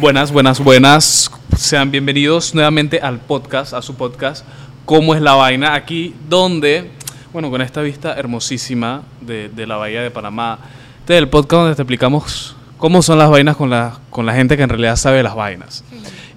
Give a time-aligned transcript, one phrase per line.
[0.00, 1.28] Buenas, buenas, buenas.
[1.56, 4.46] Sean bienvenidos nuevamente al podcast, a su podcast,
[4.84, 5.74] ¿Cómo es la vaina?
[5.74, 6.92] Aquí donde,
[7.32, 10.60] bueno, con esta vista hermosísima de, de la Bahía de Panamá,
[11.00, 14.34] este es el podcast donde te explicamos cómo son las vainas con la, con la
[14.34, 15.82] gente que en realidad sabe las vainas.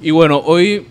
[0.01, 0.87] Y bueno, hoy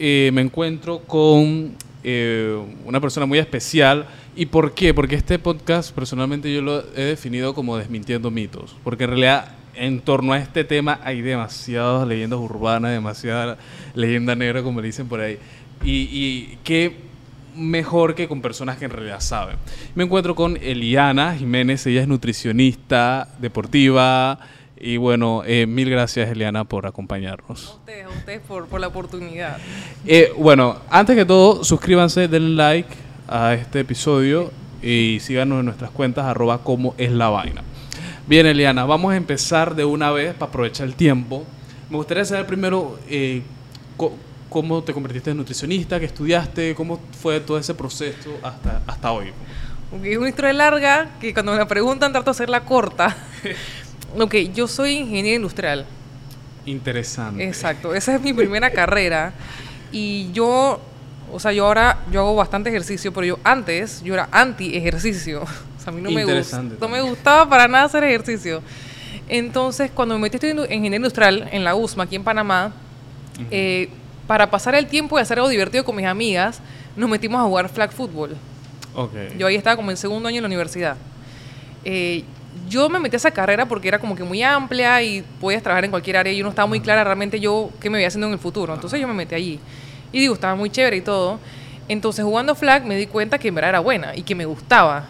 [0.00, 4.06] eh, me encuentro con eh, una persona muy especial.
[4.34, 4.92] ¿Y por qué?
[4.94, 8.74] Porque este podcast personalmente yo lo he definido como desmintiendo mitos.
[8.82, 13.58] Porque en realidad en torno a este tema hay demasiadas leyendas urbanas, demasiada
[13.94, 15.38] leyenda negra, como le dicen por ahí.
[15.82, 17.10] Y, y qué
[17.56, 19.56] mejor que con personas que en realidad saben.
[19.94, 24.38] Me encuentro con Eliana Jiménez, ella es nutricionista deportiva.
[24.82, 27.68] Y bueno, eh, mil gracias Eliana por acompañarnos.
[27.68, 29.58] A ustedes, a ustedes por, por la oportunidad.
[30.06, 32.88] Eh, bueno, antes que todo, suscríbanse, denle like
[33.28, 34.50] a este episodio
[34.82, 37.62] y síganos en nuestras cuentas arroba como es la vaina.
[38.30, 41.44] Bien, Eliana, vamos a empezar de una vez para aprovechar el tiempo.
[41.90, 43.42] Me gustaría saber primero eh,
[44.48, 49.32] cómo te convertiste en nutricionista, qué estudiaste, cómo fue todo ese proceso hasta, hasta hoy.
[50.04, 53.16] Es una historia larga que cuando me la preguntan trato de hacerla corta.
[54.16, 55.84] ok, yo soy ingeniero industrial.
[56.66, 57.42] Interesante.
[57.42, 59.32] Exacto, esa es mi primera carrera.
[59.90, 60.80] Y yo,
[61.32, 65.42] o sea, yo ahora, yo hago bastante ejercicio, pero yo antes, yo era anti-ejercicio.
[65.80, 68.60] O sea, a mí no me, Interesante gust- no me gustaba para nada hacer ejercicio.
[69.28, 72.72] Entonces, cuando me metí a estudiar ingeniería industrial en la USMA, aquí en Panamá,
[73.50, 73.88] eh,
[74.26, 76.60] para pasar el tiempo y hacer algo divertido con mis amigas,
[76.96, 78.36] nos metimos a jugar flag football.
[78.94, 79.12] Ok.
[79.38, 80.96] Yo ahí estaba como en segundo año en la universidad.
[81.84, 82.24] Eh,
[82.68, 85.84] yo me metí a esa carrera porque era como que muy amplia y podías trabajar
[85.84, 88.26] en cualquier área y yo no estaba muy clara realmente yo qué me veía haciendo
[88.26, 88.74] en el futuro.
[88.74, 89.60] Entonces yo me metí allí.
[90.12, 91.38] Y digo, estaba muy chévere y todo.
[91.88, 95.04] Entonces jugando flag me di cuenta que en verdad era buena y que me gustaba.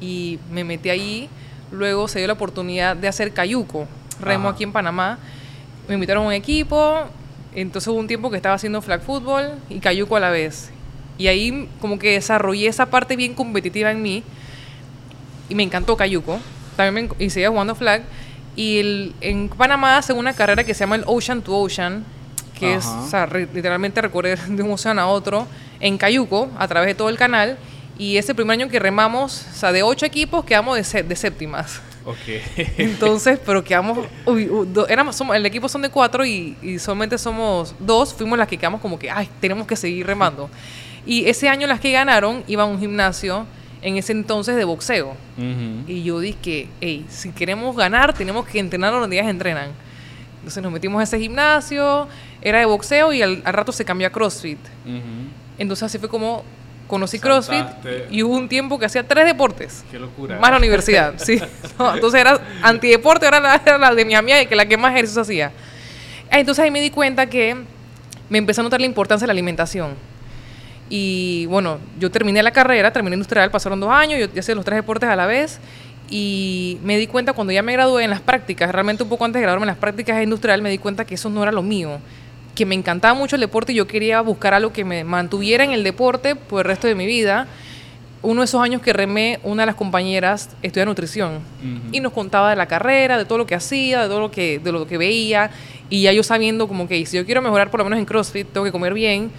[0.00, 1.28] Y me metí allí.
[1.70, 3.86] Luego se dio la oportunidad de hacer cayuco,
[4.20, 4.54] remo Ajá.
[4.54, 5.18] aquí en Panamá.
[5.88, 7.04] Me invitaron a un equipo.
[7.54, 10.70] Entonces hubo un tiempo que estaba haciendo flag fútbol y cayuco a la vez.
[11.18, 14.22] Y ahí como que desarrollé esa parte bien competitiva en mí.
[15.48, 16.38] Y me encantó cayuco.
[16.76, 18.02] También me, y seguía jugando flag.
[18.56, 22.04] Y el- en Panamá hacen una carrera que se llama el Ocean to Ocean,
[22.58, 23.00] que es Ajá.
[23.02, 25.46] o sea, re- literalmente recorrer de un océano a otro
[25.80, 27.58] en cayuco a través de todo el canal.
[28.00, 31.80] Y ese primer año que remamos, o sea, de ocho equipos quedamos de, de séptimas.
[32.06, 32.16] Ok.
[32.78, 36.78] Entonces, pero quedamos, uy, u- do- éramos, somos, el equipo son de cuatro y, y
[36.78, 40.48] solamente somos dos, fuimos las que quedamos como que, ay, tenemos que seguir remando.
[41.04, 43.44] Y ese año las que ganaron iban a un gimnasio
[43.82, 45.08] en ese entonces de boxeo.
[45.36, 45.84] Ujú.
[45.86, 49.70] Y yo dije, hey, si queremos ganar, tenemos que entrenar los días entrenan.
[50.38, 52.08] Entonces nos metimos a ese gimnasio,
[52.40, 54.58] era de boxeo y al, al rato se cambió a CrossFit.
[54.86, 55.00] Ujú.
[55.58, 56.42] Entonces así fue como
[56.90, 58.06] conocí CrossFit Saltaste.
[58.10, 59.84] y hubo un tiempo que hacía tres deportes.
[59.90, 60.38] Qué locura.
[60.38, 61.40] Más la universidad, sí.
[61.78, 64.92] No, entonces era antideporte, la, era la de mi amiga y que la que más
[64.92, 65.52] ejercicio hacía.
[66.30, 67.56] Ah, Entonces ahí me di cuenta que
[68.28, 69.94] me empecé a notar la importancia de la alimentación.
[70.88, 74.76] Y bueno, yo terminé la carrera, terminé industrial, pasaron dos años, yo hacía los tres
[74.76, 75.60] deportes a la vez.
[76.12, 79.38] Y me di cuenta cuando ya me gradué en las prácticas, realmente un poco antes
[79.38, 82.00] de graduarme en las prácticas industrial, me di cuenta que eso no era lo mío.
[82.54, 85.72] Que me encantaba mucho el deporte y yo quería buscar algo que me mantuviera en
[85.72, 87.46] el deporte por el resto de mi vida
[88.22, 91.40] uno de esos años que remé, una de las compañeras estudia nutrición
[91.90, 94.58] y nos contaba de la carrera, de todo lo que hacía, de todo lo que,
[94.58, 95.50] de lo que veía.
[95.88, 98.46] Y ya yo sabiendo como que si yo quiero mejorar por lo menos en CrossFit,
[98.52, 99.30] tengo que comer bien.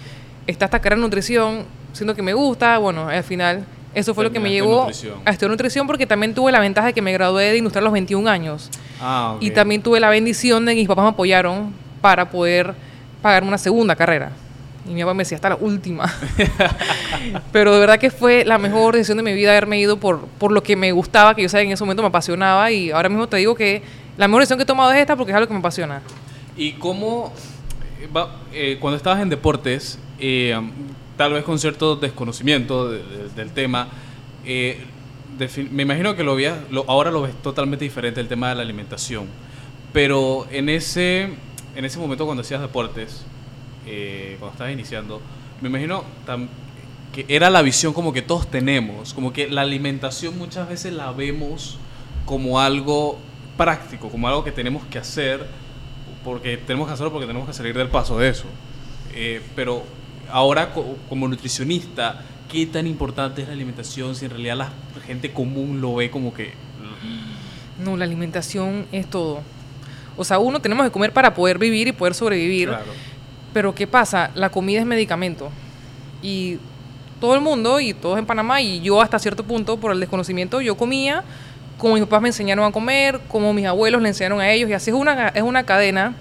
[0.48, 2.80] Está esta carrera de nutrición, siendo que me gusta.
[2.80, 5.20] Bueno, al final eso fue lo que me llevó nutrición.
[5.26, 7.86] a estudiar nutrición porque también tuve la ventaja de que me gradué de industrial a
[7.86, 8.70] los 21 años.
[9.00, 9.38] Ah.
[9.40, 11.72] Y también tuve la bendición de que mis papás me apoyaron
[12.02, 12.74] para poder
[13.22, 14.32] pagarme una segunda carrera.
[14.90, 16.12] Y mi papá me decía, hasta la última.
[17.52, 20.52] Pero de verdad que fue la mejor decisión de mi vida haberme ido por, por
[20.52, 22.72] lo que me gustaba, que yo sabía en ese momento me apasionaba.
[22.72, 23.82] Y ahora mismo te digo que
[24.18, 26.02] la mejor decisión que he tomado es esta porque es algo que me apasiona.
[26.58, 27.32] ¿Y cómo,
[28.02, 28.08] eh,
[28.54, 30.60] eh, cuando estabas en deportes, eh,
[31.18, 33.88] tal vez con cierto desconocimiento de- de- del tema,
[34.46, 34.80] eh,
[35.38, 36.58] defi- me imagino que lo veías,
[36.88, 39.28] ahora lo ves totalmente diferente el tema de la alimentación,
[39.94, 41.30] pero en ese,
[41.76, 43.24] en ese momento cuando hacías deportes,
[43.88, 45.22] eh, cuando estabas iniciando,
[45.62, 46.04] me imagino
[47.14, 51.12] que era la visión como que todos tenemos, como que la alimentación muchas veces la
[51.12, 51.78] vemos
[52.26, 53.20] como algo
[53.58, 55.46] práctico, como algo que tenemos que hacer,
[56.24, 58.46] porque tenemos que hacerlo porque tenemos que salir del paso de eso.
[59.14, 59.84] Eh, pero
[60.32, 64.72] ahora co- como nutricionista, ¿qué tan importante es la alimentación si en realidad la
[65.06, 66.54] gente común lo ve como que...
[67.84, 69.42] No, la alimentación es todo.
[70.18, 72.70] O sea, uno tenemos que comer para poder vivir y poder sobrevivir.
[72.70, 72.86] Claro.
[73.54, 74.32] Pero ¿qué pasa?
[74.36, 75.50] La comida es medicamento.
[76.22, 76.58] Y
[77.20, 80.62] todo el mundo, y todos en Panamá, y yo hasta cierto punto, por el desconocimiento,
[80.62, 81.24] yo comía
[81.82, 84.74] como mis papás me enseñaron a comer, como mis abuelos le enseñaron a ellos, y
[84.74, 86.14] así es una, es una cadena.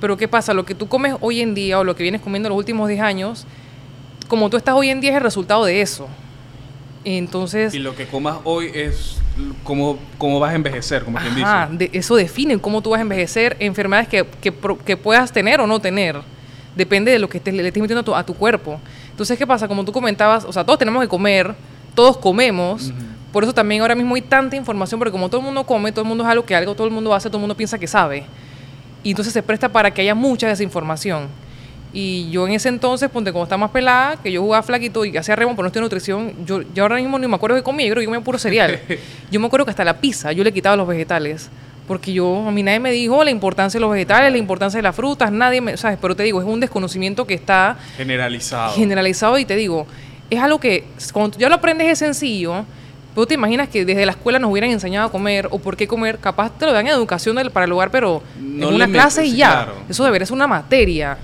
[0.00, 0.52] Pero ¿qué pasa?
[0.52, 3.00] Lo que tú comes hoy en día o lo que vienes comiendo los últimos 10
[3.00, 3.46] años,
[4.26, 6.08] como tú estás hoy en día es el resultado de eso.
[7.04, 7.74] Entonces...
[7.74, 9.18] Y lo que comas hoy es
[9.64, 11.48] cómo, cómo vas a envejecer, como quien dice.
[11.72, 14.52] De, eso define cómo tú vas a envejecer, enfermedades que, que,
[14.84, 16.16] que, puedas tener o no tener.
[16.76, 18.80] Depende de lo que te, le estés metiendo a tu, a tu, cuerpo.
[19.10, 19.66] Entonces, ¿qué pasa?
[19.68, 21.54] Como tú comentabas, o sea, todos tenemos que comer,
[21.94, 22.92] todos comemos.
[23.32, 26.02] Por eso también ahora mismo hay tanta información, porque como todo el mundo come, todo
[26.02, 27.86] el mundo es algo que algo todo el mundo hace, todo el mundo piensa que
[27.86, 28.24] sabe.
[29.02, 31.28] Y entonces se presta para que haya mucha desinformación.
[31.92, 35.16] Y yo en ese entonces, ponte como estaba más pelada, que yo jugaba flaquito y
[35.16, 37.86] hacía remo por no estoy nutrición, yo, yo ahora mismo ni me acuerdo qué comía,
[37.86, 38.80] yo creo que comía puro cereal.
[39.30, 41.48] yo me acuerdo que hasta la pizza yo le quitaba los vegetales.
[41.86, 44.82] Porque yo, a mí nadie me dijo la importancia de los vegetales, la importancia de
[44.82, 45.98] las frutas, nadie me, ¿sabes?
[45.98, 47.78] Pero te digo, es un desconocimiento que está...
[47.96, 48.74] Generalizado.
[48.74, 49.86] Generalizado y te digo,
[50.28, 52.66] es algo que cuando ya lo aprendes es sencillo,
[53.18, 55.88] ¿Tú te imaginas que desde la escuela nos hubieran enseñado a comer o por qué
[55.88, 56.20] comer?
[56.20, 59.72] Capaz te lo dan en educación para el lugar, pero en una clase y ya.
[59.88, 61.18] Eso debería ser una materia.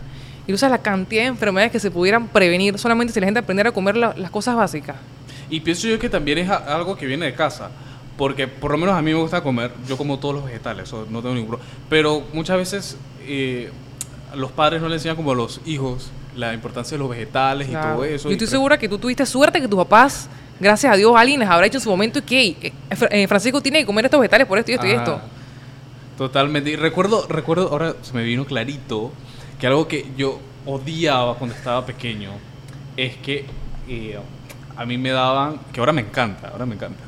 [0.46, 3.70] Y usas la cantidad de enfermedades que se pudieran prevenir solamente si la gente aprendiera
[3.70, 4.96] a comer las cosas básicas.
[5.50, 7.70] Y pienso yo que también es algo que viene de casa.
[8.16, 11.20] Porque por lo menos a mí me gusta comer, yo como todos los vegetales, no
[11.20, 11.70] tengo ningún problema.
[11.88, 12.96] Pero muchas veces
[13.26, 13.70] eh,
[14.36, 17.72] los padres no le enseñan como a los hijos la importancia de los vegetales y
[17.72, 18.28] todo eso.
[18.28, 20.28] Yo estoy segura que tú tuviste suerte que tus papás
[20.60, 22.72] gracias a Dios alguien les habrá hecho en su momento que eh,
[23.10, 25.20] eh, Francisco tiene que comer estos vegetales por esto y esto y esto.
[26.16, 26.70] Totalmente.
[26.70, 29.12] Y recuerdo, recuerdo, ahora se me vino clarito
[29.58, 32.30] que algo que yo odiaba cuando estaba pequeño
[32.96, 33.46] es que
[33.88, 34.18] eh,
[34.76, 37.02] a mí me daban, que ahora me encanta, ahora me encanta,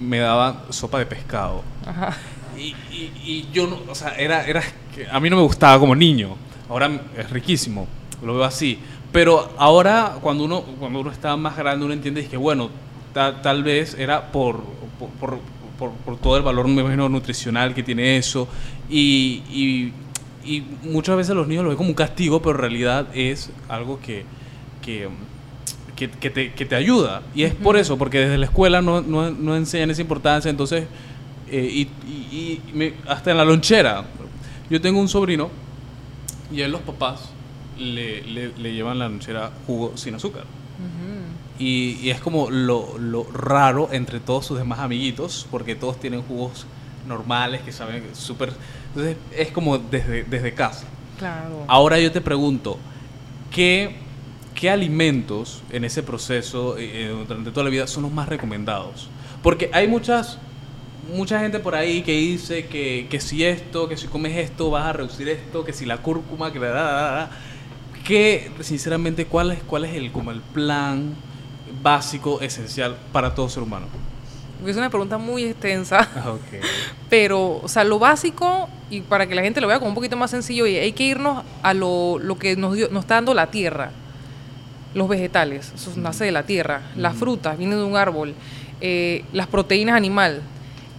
[0.00, 1.62] me daban sopa de pescado.
[1.86, 2.16] Ajá.
[2.56, 4.62] Y, y, yo, no, o sea, era, era,
[5.10, 6.36] a mí no me gustaba como niño.
[6.68, 7.86] Ahora es riquísimo,
[8.22, 8.78] lo veo así.
[9.12, 12.70] Pero ahora, cuando uno, cuando uno está más grande, uno entiende que, bueno,
[13.12, 14.62] tal vez era por,
[15.20, 15.38] por,
[15.78, 18.48] por, todo el valor nutricional que tiene eso.
[18.88, 19.92] Y, y,
[20.46, 24.00] y, muchas veces los niños lo ven como un castigo, pero en realidad es algo
[24.00, 24.24] que,
[24.82, 25.08] que,
[25.96, 27.22] que, te, que te, ayuda.
[27.34, 30.50] Y es por eso, porque desde la escuela no, no, no enseñan esa importancia.
[30.50, 30.84] Entonces,
[31.48, 32.60] eh, y,
[33.08, 34.04] hasta en la lonchera.
[34.68, 35.50] Yo tengo un sobrino
[36.52, 37.30] y él los papás
[37.78, 40.44] le, le, le llevan la lonchera jugo sin azúcar.
[41.58, 46.66] Y, es como lo, lo, raro entre todos sus demás amiguitos, porque todos tienen jugos
[47.06, 48.52] normales que saben súper...
[48.96, 50.86] Entonces es como desde, desde casa.
[51.18, 51.64] Claro.
[51.68, 52.78] Ahora yo te pregunto,
[53.50, 53.94] ¿qué,
[54.54, 59.10] qué alimentos en ese proceso eh, eh, durante toda la vida son los más recomendados?
[59.42, 60.38] Porque hay muchas
[61.14, 64.86] mucha gente por ahí que dice que, que, si esto, que si comes esto vas
[64.86, 66.68] a reducir esto, que si la cúrcuma, que la...
[66.70, 67.30] da,
[68.02, 71.14] que sinceramente cuál es cuál es el como el plan
[71.82, 73.86] básico, esencial para todo ser humano?
[74.64, 76.08] Es una pregunta muy extensa.
[77.10, 80.16] Pero, o sea, lo básico, y para que la gente lo vea como un poquito
[80.16, 83.90] más sencillo, hay que irnos a lo, lo que nos, nos está dando la tierra.
[84.94, 86.82] Los vegetales, eso nace de la tierra.
[86.96, 88.34] Las frutas vienen de un árbol.
[88.80, 90.40] Eh, las proteínas animal.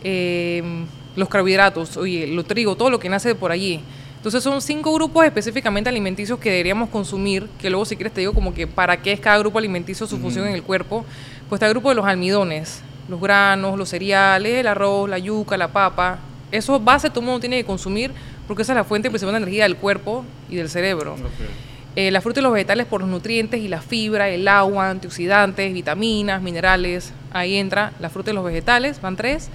[0.04, 3.82] Eh, los carbohidratos, oye, lo trigo, todo lo que nace de por allí.
[4.18, 8.34] Entonces son cinco grupos específicamente alimenticios que deberíamos consumir, que luego si quieres te digo
[8.34, 11.06] como que para qué es cada grupo alimenticio, su función en el cuerpo.
[11.50, 15.58] Pues está el grupo de los almidones, los granos, los cereales, el arroz, la yuca,
[15.58, 16.20] la papa.
[16.52, 18.12] Eso base todo el mundo tiene que consumir
[18.48, 21.16] porque esa es la fuente principal de energía del cuerpo y del cerebro.
[21.96, 25.74] Eh, la fruta y los vegetales por los nutrientes y la fibra, el agua, antioxidantes,
[25.74, 27.12] vitaminas, minerales.
[27.34, 29.50] Ahí entra la fruta y los vegetales, van tres.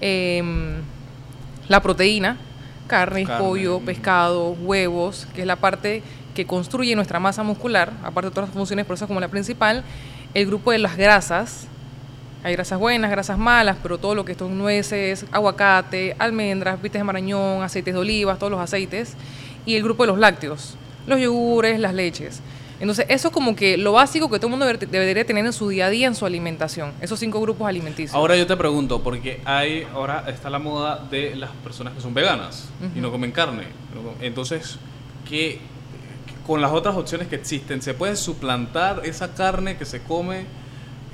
[0.00, 0.74] Em,
[1.68, 2.36] la proteína,
[2.86, 6.02] carne, pollo, pescado, huevos, que es la parte
[6.34, 9.82] que construye nuestra masa muscular, aparte de todas las funciones, por eso como la principal,
[10.34, 11.66] el grupo de las grasas,
[12.46, 17.02] hay grasas buenas, grasas malas, pero todo lo que son nueces, aguacate, almendras, vites de
[17.02, 19.14] marañón, aceites de olivas, todos los aceites,
[19.64, 20.76] y el grupo de los lácteos,
[21.08, 22.40] los yogures, las leches.
[22.78, 25.68] Entonces, eso es como que lo básico que todo el mundo debería tener en su
[25.70, 26.92] día a día, en su alimentación.
[27.00, 28.14] Esos cinco grupos alimenticios.
[28.14, 32.14] Ahora yo te pregunto, porque hay, ahora está la moda de las personas que son
[32.14, 33.64] veganas y no comen carne.
[34.20, 34.78] Entonces,
[35.28, 35.58] ¿qué,
[36.46, 40.46] con las otras opciones que existen, ¿se puede suplantar esa carne que se come?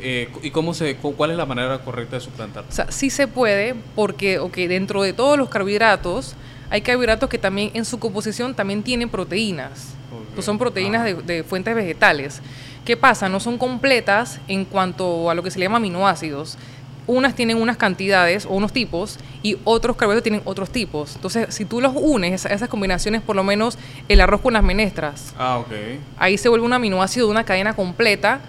[0.05, 2.65] Eh, ¿Y cómo se, cuál es la manera correcta de suplantar?
[2.69, 6.35] O sea, sí se puede, porque okay, dentro de todos los carbohidratos,
[6.71, 9.95] hay carbohidratos que también en su composición también tienen proteínas.
[10.35, 12.41] Pues son proteínas de, de, fuentes vegetales.
[12.85, 13.29] ¿Qué pasa?
[13.29, 16.59] No son completas en cuanto a lo que se le llama aminoácidos.
[17.07, 21.15] Unas tienen unas cantidades o unos tipos y otros carbohidratos tienen otros tipos.
[21.17, 23.79] Entonces, si tú los unes, esas combinaciones, por lo menos
[24.09, 25.73] el arroz con las menestras, ah, ok.
[26.19, 28.41] ahí se vuelve un aminoácido de una cadena completa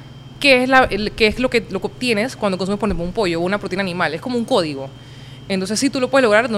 [0.43, 3.13] que es, la, que es lo, que, lo que obtienes cuando consumes, por ejemplo, un
[3.13, 4.13] pollo o una proteína animal.
[4.13, 4.89] Es como un código.
[5.47, 6.49] Entonces, sí, tú lo puedes lograr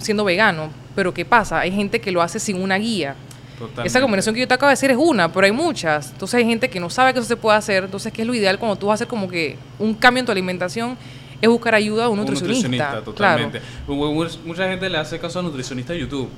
[0.00, 1.60] siendo vegano, pero ¿qué pasa?
[1.60, 3.14] Hay gente que lo hace sin una guía.
[3.56, 3.86] Totalmente.
[3.86, 6.10] Esa combinación que yo te acabo de decir es una, pero hay muchas.
[6.10, 7.84] Entonces hay gente que no sabe que eso se puede hacer.
[7.84, 10.26] Entonces, ¿qué es lo ideal cuando tú vas a hacer como que un cambio en
[10.26, 10.98] tu alimentación?
[11.40, 13.02] Es buscar ayuda a un nutricionista.
[13.04, 13.60] totalmente.
[13.86, 16.28] Mucha gente le hace caso al nutricionista de YouTube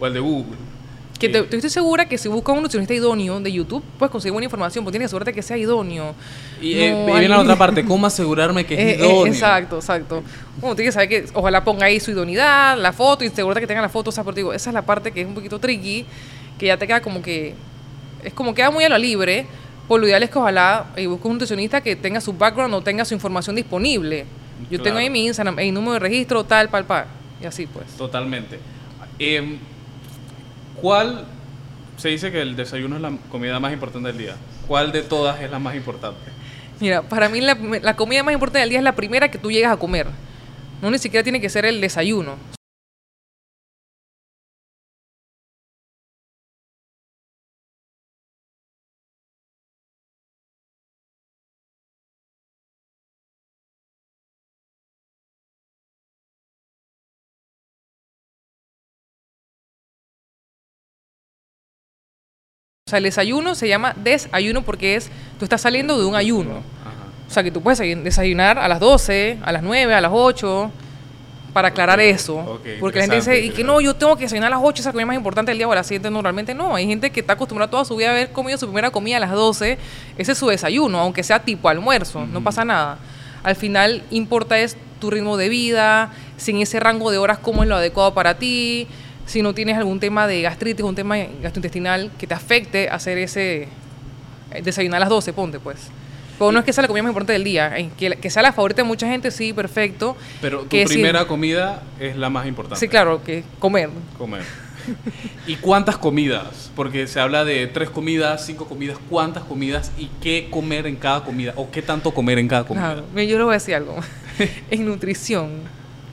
[0.00, 0.56] o al de Google.
[1.18, 4.44] Que te, estoy segura que si buscas un nutricionista idóneo de YouTube, puedes conseguir buena
[4.44, 6.14] información, porque tienes que asegurarte que sea idóneo.
[6.60, 9.26] Y, eh, viene la otra parte, ¿cómo asegurarme que es eh, eh, idóneo?
[9.26, 10.22] exacto, exacto.
[10.60, 13.66] Bueno, tienes que saber que ojalá ponga ahí su idoneidad, la foto, y asegurarte que
[13.66, 14.10] tenga la foto.
[14.10, 16.06] O sea, porque digo, esa es la parte que es un poquito tricky,
[16.56, 17.54] que ya te queda como que.
[18.22, 19.46] Es como queda muy a lo libre.
[19.88, 23.04] Por lo ideal es que ojalá busques un nutricionista que tenga su background o tenga
[23.04, 24.26] su información disponible.
[24.70, 27.06] Yo tengo ahí mi Instagram, el número de registro, tal, pal, pal.
[27.40, 27.86] Y así pues.
[27.96, 28.58] Totalmente.
[29.18, 29.58] Eh,
[30.80, 31.24] ¿Cuál
[31.96, 34.36] se dice que el desayuno es la comida más importante del día?
[34.66, 36.30] ¿Cuál de todas es la más importante?
[36.80, 39.72] Mira, para mí la, comida más importante del día es la primera que tú llegas
[39.72, 40.06] a comer.
[40.80, 42.36] No ni siquiera tiene que ser el desayuno.
[62.88, 66.62] O sea, el desayuno se llama desayuno porque es, tú estás saliendo de un ayuno.
[67.28, 70.70] O sea, que tú puedes desayunar a las 12, a las 9, a las 8,
[71.52, 72.58] para aclarar eso.
[72.80, 74.92] porque la gente dice, y que no, yo tengo que desayunar a las 8, esa
[74.92, 76.76] comida más importante del día o a las 7, normalmente no.
[76.76, 79.20] Hay gente que está acostumbrada toda su vida a haber comido su primera comida a
[79.20, 79.76] las 12,
[80.16, 82.96] ese es su desayuno, aunque sea tipo almuerzo, no pasa nada.
[83.42, 87.68] Al final importa es tu ritmo de vida, sin ese rango de horas, cómo es
[87.68, 88.88] lo adecuado para ti
[89.28, 93.68] si no tienes algún tema de gastritis, un tema gastrointestinal que te afecte hacer ese
[94.52, 95.90] eh, desayunar a las 12, ponte pues.
[96.38, 98.52] Pero no es que sea la comida más importante del día, que, que sea la
[98.52, 100.16] favorita de mucha gente, sí, perfecto.
[100.40, 102.80] Pero tu primera comida es la más importante.
[102.80, 103.90] Sí, claro, que comer.
[104.16, 104.42] Comer.
[105.46, 106.70] ¿Y cuántas comidas?
[106.74, 111.24] Porque se habla de tres comidas, cinco comidas, ¿cuántas comidas y qué comer en cada
[111.24, 111.52] comida?
[111.56, 112.94] ¿O qué tanto comer en cada comida?
[112.94, 113.96] Claro, yo le voy a decir algo.
[114.70, 115.60] en nutrición,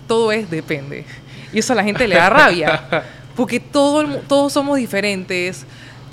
[0.07, 1.05] todo es depende.
[1.53, 3.03] Y eso a la gente le da rabia.
[3.35, 5.65] Porque todo todos somos diferentes.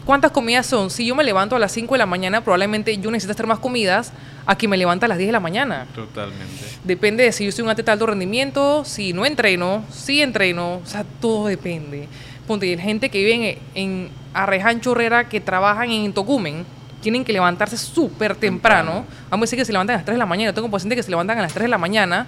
[0.05, 0.91] ¿Cuántas comidas son?
[0.91, 3.61] Si yo me levanto a las 5 de la mañana, probablemente yo necesito hacer más
[3.61, 4.13] comidas
[4.47, 5.87] a que me levanta a las 10 de la mañana.
[5.95, 6.65] Totalmente.
[6.83, 10.81] Depende de si yo soy un atleta de alto rendimiento, si no entreno, si entreno,
[10.85, 12.09] o sea, todo depende.
[12.49, 16.65] Ponte, hay gente que vive en, Arreján Chorrera que trabajan en Tocumen,
[17.01, 19.05] tienen que levantarse súper temprano.
[19.31, 20.51] Vamos a decir que se levantan a las 3 de la mañana.
[20.51, 22.27] Yo tengo pacientes que se levantan a las 3 de la mañana.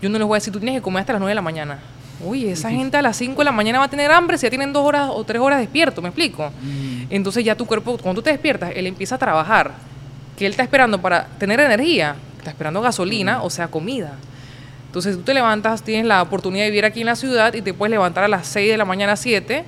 [0.00, 1.42] Yo no les voy a decir, tú tienes que comer hasta las 9 de la
[1.42, 1.78] mañana.
[2.24, 4.50] Uy, esa gente a las 5 de la mañana va a tener hambre si ya
[4.50, 6.50] tienen dos horas o tres horas despierto, ¿me explico?
[6.62, 7.06] Mm.
[7.10, 9.72] Entonces ya tu cuerpo, cuando tú te despiertas, él empieza a trabajar.
[10.36, 13.44] Que él está esperando para tener energía, está esperando gasolina, mm.
[13.44, 14.12] o sea, comida.
[14.86, 17.74] Entonces tú te levantas, tienes la oportunidad de vivir aquí en la ciudad y te
[17.74, 19.64] puedes levantar a las 6 de la mañana, 7.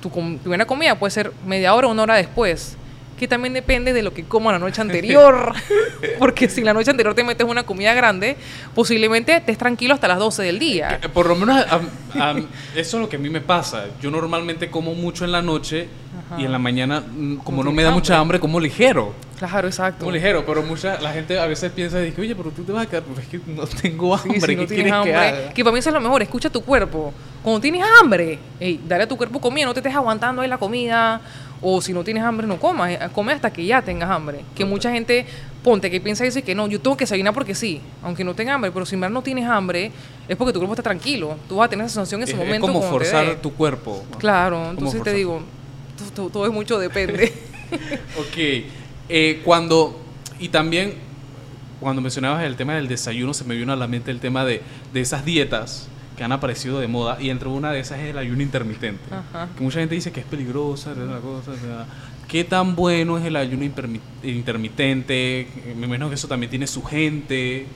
[0.00, 2.76] Tu primera comida puede ser media hora o una hora después
[3.18, 5.52] que también depende de lo que como la noche anterior.
[6.18, 8.36] Porque si la noche anterior te metes una comida grande,
[8.74, 11.00] posiblemente estés tranquilo hasta las 12 del día.
[11.12, 11.64] Por lo menos
[12.74, 13.86] eso es lo que a mí me pasa.
[14.00, 15.88] Yo normalmente como mucho en la noche
[16.36, 19.14] y en la mañana, mm, como no, me da mucha hambre, como ligero.
[19.38, 20.00] Claro, exacto.
[20.00, 22.86] Como ligero, pero mucha la gente a veces piensa, dice, oye, pero tú te vas
[22.86, 25.12] a quedar, pues es que no tengo hambre, no tienes hambre,
[25.48, 27.14] que, que para mí eso es lo mejor, escucha tu cuerpo.
[27.42, 28.38] Cuando tienes hambre,
[28.86, 31.20] dale a tu cuerpo comida, no te estés aguantando ahí la comida
[31.60, 32.90] o si no tienes hambre, no comas.
[32.92, 34.44] Eh, come hasta que ya tengas hambre.
[34.54, 35.26] Que mucha gente,
[35.62, 38.34] ponte, que piensa y dice que no, yo tengo que desayunar porque sí, aunque no
[38.34, 38.70] tenga hambre.
[38.70, 39.90] Pero si no tienes hambre,
[40.28, 41.36] es porque tu cuerpo está tranquilo.
[41.48, 42.66] Tú vas a tener esa sensación en ese momento.
[42.66, 44.04] Es como forzar tu cuerpo.
[44.18, 45.42] Claro, entonces te digo,
[46.14, 47.32] todo, es mucho depende.
[48.18, 48.64] ok.
[49.10, 49.98] Eh, cuando,
[50.38, 50.94] y también,
[51.80, 54.62] cuando mencionabas el tema del desayuno, se me vino a la mente el tema de,
[54.92, 55.88] de esas dietas
[56.18, 59.00] que han aparecido de moda y entre una de esas es el ayuno intermitente.
[59.56, 61.86] Que mucha gente dice que es peligrosa, cosa,
[62.26, 63.64] ¿Qué tan bueno es el ayuno
[64.22, 65.46] intermitente?
[65.76, 67.66] Me imagino que eso también tiene su gente.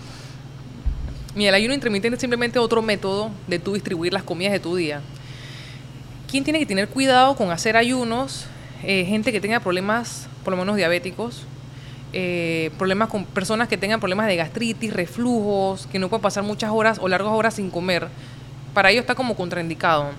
[1.37, 4.75] Mira, el ayuno intermitente es simplemente otro método de tú distribuir las comidas de tu
[4.75, 5.00] día.
[6.28, 8.46] ¿Quién tiene que tener cuidado con hacer ayunos?
[8.82, 11.46] Eh, gente que tenga problemas, por lo menos diabéticos,
[12.14, 16.71] eh, problemas con personas que tengan problemas de gastritis, reflujos, que no pueden pasar muchas
[16.71, 18.09] horas o largas horas sin comer.
[18.75, 20.11] Para ello está como contraindicado.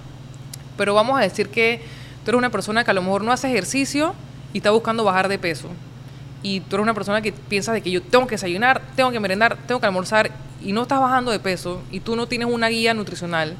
[0.75, 1.81] Pero vamos a decir que
[2.23, 4.15] tú eres una persona que a lo mejor no hace ejercicio
[4.53, 5.69] y está buscando bajar de peso.
[6.41, 9.19] Y tú eres una persona que piensa de que yo tengo que desayunar, tengo que
[9.19, 10.31] merendar, tengo que almorzar
[10.63, 13.55] y no estás bajando de peso y tú no tienes una guía nutricional,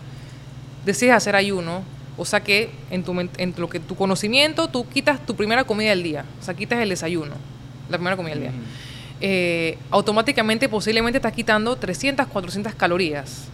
[0.86, 1.84] decides hacer ayuno,
[2.18, 5.90] o sea que en, tu, en lo que tu conocimiento tú quitas tu primera comida
[5.90, 7.36] del día, o sea, quitas el desayuno
[7.93, 8.51] la primera comida del día,
[9.21, 13.45] eh, automáticamente posiblemente estás quitando 300, 400 calorías.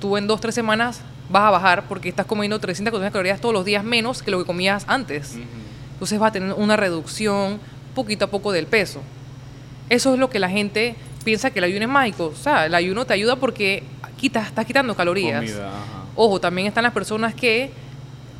[0.00, 3.54] Tú en dos, tres semanas vas a bajar porque estás comiendo 300 400 calorías todos
[3.54, 5.36] los días menos que lo que comías antes.
[5.94, 7.58] Entonces vas a tener una reducción
[7.94, 9.00] poquito a poco del peso.
[9.88, 12.26] Eso es lo que la gente piensa que el ayuno es mágico.
[12.26, 13.82] O sea, el ayuno te ayuda porque
[14.18, 15.40] quitas, estás quitando calorías.
[15.40, 15.70] Comida.
[16.16, 17.70] Ojo, también están las personas que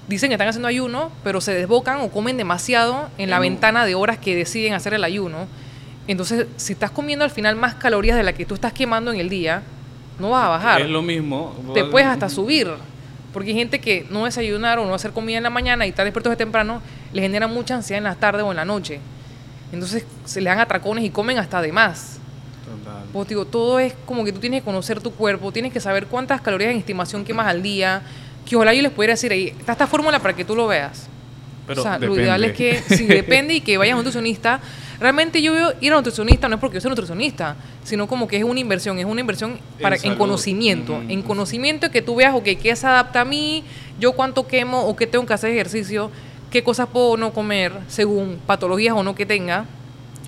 [0.08, 3.94] dicen que están haciendo ayuno, pero se desbocan o comen demasiado en la ventana de
[3.94, 5.46] horas que deciden hacer el ayuno.
[6.06, 9.20] Entonces, si estás comiendo al final más calorías de las que tú estás quemando en
[9.20, 9.62] el día,
[10.18, 10.80] no vas a bajar.
[10.82, 11.54] Es lo mismo.
[11.72, 12.68] Te puedes hasta subir.
[13.32, 16.04] Porque hay gente que no desayunar o no hacer comida en la mañana y estar
[16.04, 16.80] despiertos de temprano,
[17.12, 19.00] le genera mucha ansiedad en la tarde o en la noche.
[19.72, 22.18] Entonces se le dan atracones y comen hasta de más.
[22.64, 23.02] Total.
[23.12, 26.06] Pues digo, todo es como que tú tienes que conocer tu cuerpo, tienes que saber
[26.06, 28.02] cuántas calorías en estimación quemas al día.
[28.44, 31.08] Que ojalá yo les pudiera decir ahí, está esta fórmula para que tú lo veas.
[31.66, 34.60] Pero o sea, lo ideal es que, si depende y que vayas a un nutricionista.
[35.00, 38.28] Realmente yo veo ir a un nutricionista no es porque yo soy nutricionista, sino como
[38.28, 41.02] que es una inversión, es una inversión para, en, conocimiento.
[41.08, 43.64] En conocimiento que tú veas, ok, qué se adapta a mí,
[43.98, 46.10] yo cuánto quemo o qué tengo que hacer ejercicio,
[46.50, 49.64] qué cosas puedo o no comer según patologías o no que tenga,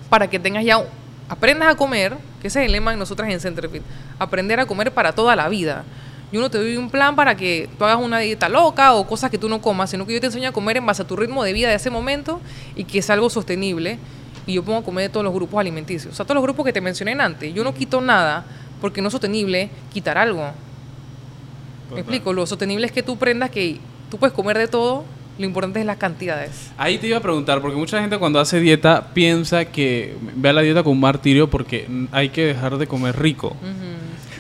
[0.09, 0.83] para que tengas ya,
[1.29, 3.83] aprendas a comer, que ese es el lema de nosotras en Centerfit,
[4.19, 5.85] aprender a comer para toda la vida.
[6.33, 9.31] Yo no te doy un plan para que tú hagas una dieta loca o cosas
[9.31, 11.17] que tú no comas, sino que yo te enseño a comer en base a tu
[11.17, 12.41] ritmo de vida de ese momento
[12.75, 13.99] y que es algo sostenible.
[14.47, 16.13] Y yo pongo a comer de todos los grupos alimenticios.
[16.13, 17.53] O sea, todos los grupos que te mencioné antes.
[17.55, 18.45] Yo no quito nada
[18.81, 20.51] porque no es sostenible quitar algo.
[21.89, 21.95] Total.
[21.95, 23.79] Me explico, lo sostenible es que tú prendas que
[24.11, 25.05] tú puedes comer de todo,
[25.39, 26.71] lo importante es las cantidades.
[26.79, 30.53] Ahí te iba a preguntar, porque mucha gente cuando hace dieta piensa que ve a
[30.53, 33.49] la dieta como un martirio porque hay que dejar de comer rico.
[33.49, 33.86] Ujú.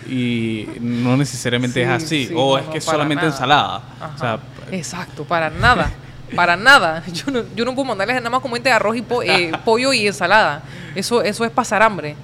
[0.08, 2.26] Y no necesariamente es Sí, así.
[2.28, 3.34] sí, o no, es no, que es para solamente nada.
[3.34, 3.76] ensalada.
[4.00, 4.12] Ajá.
[4.14, 4.38] O sea,
[4.72, 5.90] Exacto, para nada.
[6.34, 7.04] Para nada.
[7.12, 9.92] Yo no, yo no puedo mandarles nada más comente de arroz y po- eh, pollo
[9.92, 10.62] y ensalada.
[10.96, 12.16] Eso, eso es pasar hambre.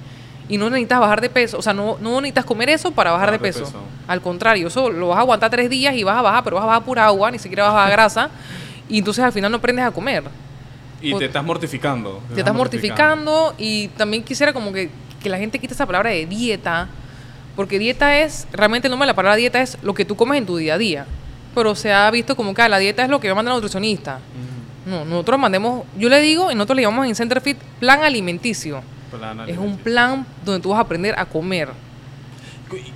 [0.49, 1.57] Y no necesitas bajar de peso.
[1.57, 3.71] O sea, no, no necesitas comer eso para bajar de Bajar de peso.
[3.71, 3.83] peso.
[4.07, 6.63] Al contrario, eso lo vas a aguantar tres días y vas a bajar, pero vas
[6.63, 8.29] a bajar pura agua, ni siquiera vas a bajar grasa.
[8.89, 10.23] Y entonces al final no aprendes a comer.
[11.01, 12.21] y Pues- te estás mortificando.
[12.33, 14.89] Te estás mortificando y también quisiera como que,
[15.21, 16.87] que la gente quite esa palabra de dieta,
[17.55, 20.37] porque dieta es, realmente el nombre de la palabra dieta es lo que tú comes
[20.37, 21.05] en tu día a día,
[21.55, 23.55] pero se ha visto como que ah, la dieta es lo que me manda la
[23.55, 24.19] nutricionista.
[24.85, 28.81] No, nosotros mandemos, yo le digo, y nosotros le llamamos en Centerfit plan alimenticio.
[29.11, 29.83] Plan Es un alimenticio.
[29.83, 31.69] plan donde tú vas a aprender a comer.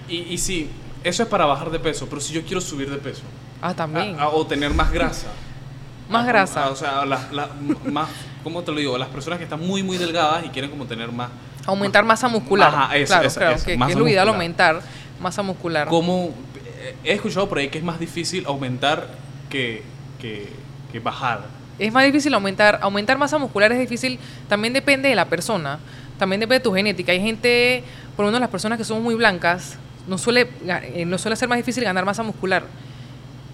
[0.09, 0.69] Y, y, y sí,
[1.03, 3.21] eso es para bajar de peso, pero si yo quiero subir de peso
[3.61, 4.19] Ah, también.
[4.19, 5.27] a- a- o tener más grasa.
[6.09, 6.63] Más Ah, grasa.
[6.65, 7.49] ah, o sea, las, las-
[7.85, 8.07] más,
[8.43, 8.97] ¿cómo te lo digo?
[8.97, 11.29] Las personas que están muy, muy delgadas y quieren como tener más...
[11.67, 12.69] Aumentar masa muscular.
[12.73, 14.81] Ajá, eso, claro, eso, claro, eso, que, que masa es lo ideal aumentar
[15.19, 15.87] masa muscular.
[15.87, 16.33] ¿Cómo?
[16.79, 19.09] eh, He escuchado por ahí que es más difícil aumentar
[19.49, 19.83] que,
[20.19, 20.47] que,
[20.91, 21.45] que bajar.
[21.77, 22.79] Es más difícil aumentar.
[22.81, 24.17] Aumentar masa muscular es difícil.
[24.49, 25.77] También depende de la persona.
[26.17, 27.11] También depende de tu genética.
[27.11, 27.83] Hay gente,
[28.15, 29.77] por lo menos las personas que son muy blancas,
[30.07, 32.63] no suele, eh, no suele ser más difícil ganar masa muscular.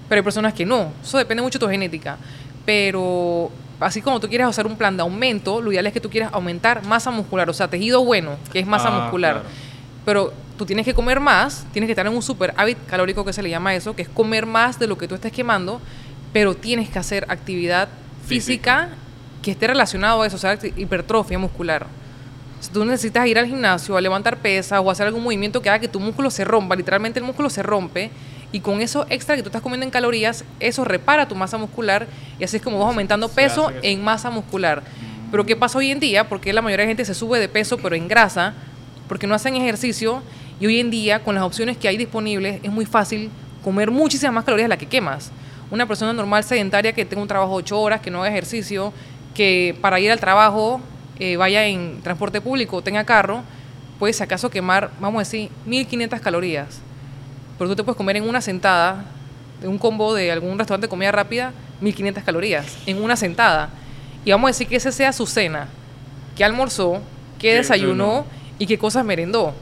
[0.08, 0.94] Pero hay personas que no.
[1.04, 2.18] Eso depende mucho de tu genética.
[2.66, 6.10] Pero así como tú quieres hacer un plan de aumento, lo ideal es que tú
[6.10, 7.50] quieras aumentar masa muscular.
[7.50, 9.34] O sea, tejido bueno, que es masa Ah, muscular.
[9.42, 9.48] claro.
[10.06, 13.34] Pero tú tienes que comer más, tienes que estar en un super hábito calórico que
[13.34, 15.82] se le llama eso, que es comer más de lo que tú estés quemando,
[16.32, 17.90] pero tienes que hacer actividad
[18.26, 18.90] física,
[19.42, 21.88] que esté relacionado a eso, o sea, hipertrofia muscular.
[22.62, 25.80] Si tú necesitas ir al gimnasio a levantar pesas o hacer algún movimiento que haga
[25.80, 28.10] que tu músculo se rompa, literalmente el músculo se rompe,
[28.54, 32.08] y con eso extra que tú estás comiendo en calorías, eso repara tu masa muscular
[32.40, 34.84] y así es como vas aumentando peso en masa muscular.
[35.32, 36.30] Pero ¿qué pasa hoy en día?
[36.30, 38.54] Porque la mayoría de gente se sube de peso pero en grasa,
[39.08, 40.22] porque no hacen ejercicio
[40.60, 43.32] y hoy en día con las opciones que hay disponibles es muy fácil
[43.64, 45.32] comer muchísimas más calorías de las que quemas.
[45.72, 48.94] Una persona normal sedentaria que tenga un trabajo de 8 horas, que no haga ejercicio,
[49.34, 50.80] que para ir al trabajo
[51.18, 53.42] eh, vaya en transporte público, tenga carro,
[53.98, 56.82] puede si acaso quemar, vamos a decir, 1500 calorías.
[57.64, 59.06] Pero tú te puedes comer en una sentada,
[59.62, 63.70] de un combo de algún restaurante de comida rápida, 1500 calorías en una sentada.
[64.26, 65.70] Y vamos a decir que esa sea su cena,
[66.36, 67.00] que almorzó,
[67.40, 68.26] que desayunó.
[68.60, 69.54] y qué cosas merendó.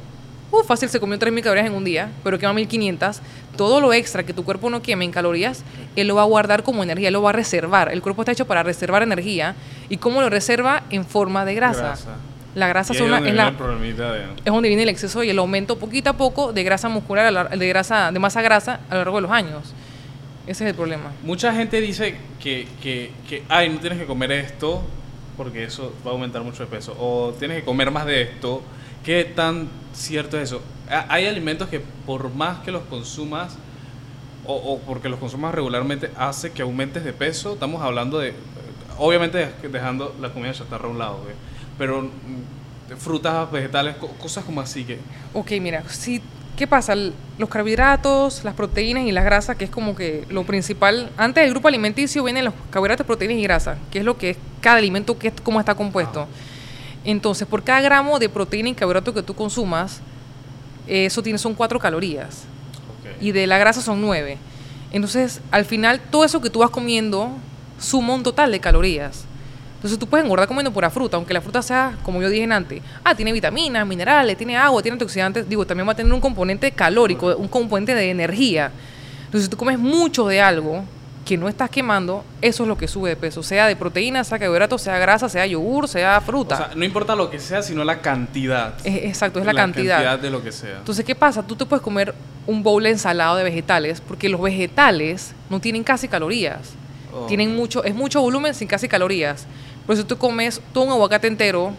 [0.50, 3.20] Uh, fácil, se comió 3.000 calorías en un día, pero quema 1.500.
[3.56, 5.64] Todo lo extra que tu cuerpo no queme en calorías,
[5.96, 7.92] él lo va a guardar como energía, él lo va a reservar.
[7.92, 9.54] El cuerpo está hecho para reservar energía.
[9.90, 10.82] ¿Y cómo lo reserva?
[10.90, 11.82] En forma de grasa.
[11.82, 12.16] Grasa.
[12.56, 13.52] La grasa ahí una- es la, de-
[14.44, 17.46] es donde viene el exceso y el aumento poquito a poco de grasa muscular, la-
[17.46, 19.74] de grasa, de masa grasa a lo largo de los años.
[20.48, 21.12] Ese es el problema.
[21.24, 24.82] Mucha gente dice que, que, que, ay, no tienes que comer esto
[25.38, 26.96] porque eso va a aumentar mucho de peso.
[27.00, 28.62] O tienes que comer más de esto.
[29.06, 30.62] ¿Qué tan cierto es eso?
[30.90, 33.56] Ha- Hay alimentos que por más que los consumas
[34.46, 37.54] o, o porque los consumas regularmente hace que aumentes de peso.
[37.54, 38.34] Estamos hablando de,
[38.98, 41.36] obviamente dej- dejando la comida chatarra a un lado, güey.
[41.82, 45.00] Pero mm, frutas, vegetales, co- cosas como así que...
[45.34, 46.22] Ok, mira, si
[46.56, 46.94] ¿qué pasa?
[47.40, 51.10] Los carbohidratos, las proteínas y las grasas, que es como que lo principal.
[51.18, 54.38] Antes del grupo alimenticio vienen los carbohidratos, proteínas y grasas, que es lo que es
[54.60, 56.28] cada alimento, que es, cómo está compuesto.
[57.04, 60.02] Entonces, por cada gramo de proteína y carbohidrato que tú consumas,
[60.86, 62.44] eso tiene, son 4 calorías.
[63.20, 64.38] Y de la grasa son 9.
[64.92, 67.32] Entonces, al final, todo eso que tú vas comiendo
[67.80, 69.26] suma un total de calorías.
[69.82, 72.84] Entonces, tú puedes engordar comiendo pura fruta, aunque la fruta sea, como yo dije antes,
[73.04, 75.50] ah, tiene vitaminas, minerales, tiene agua, tiene antioxidantes.
[75.50, 78.72] Digo, también va a tener un componente calórico, un componente de energía.
[79.26, 80.84] Entonces, si tú comes mucho de algo
[81.26, 83.42] que no estás quemando, eso es lo que sube de peso.
[83.42, 86.54] Sea de proteína, sea carbohidratos, sea grasa, sea yogur, sea fruta.
[86.54, 88.76] O sea, no importa lo que sea, sino la cantidad.
[88.84, 90.20] Es- exacto, es la, cantidad.
[90.20, 90.78] de lo que sea.
[90.78, 91.42] Entonces, ¿qué pasa?
[91.42, 92.14] Tú te puedes comer
[92.46, 96.74] un bowl ensalado de vegetales, porque los vegetales no tienen casi calorías.
[97.14, 97.26] Oh.
[97.26, 99.46] Tienen mucho, es mucho volumen sin casi calorías.
[99.86, 101.72] Por eso tú comes todo un aguacate entero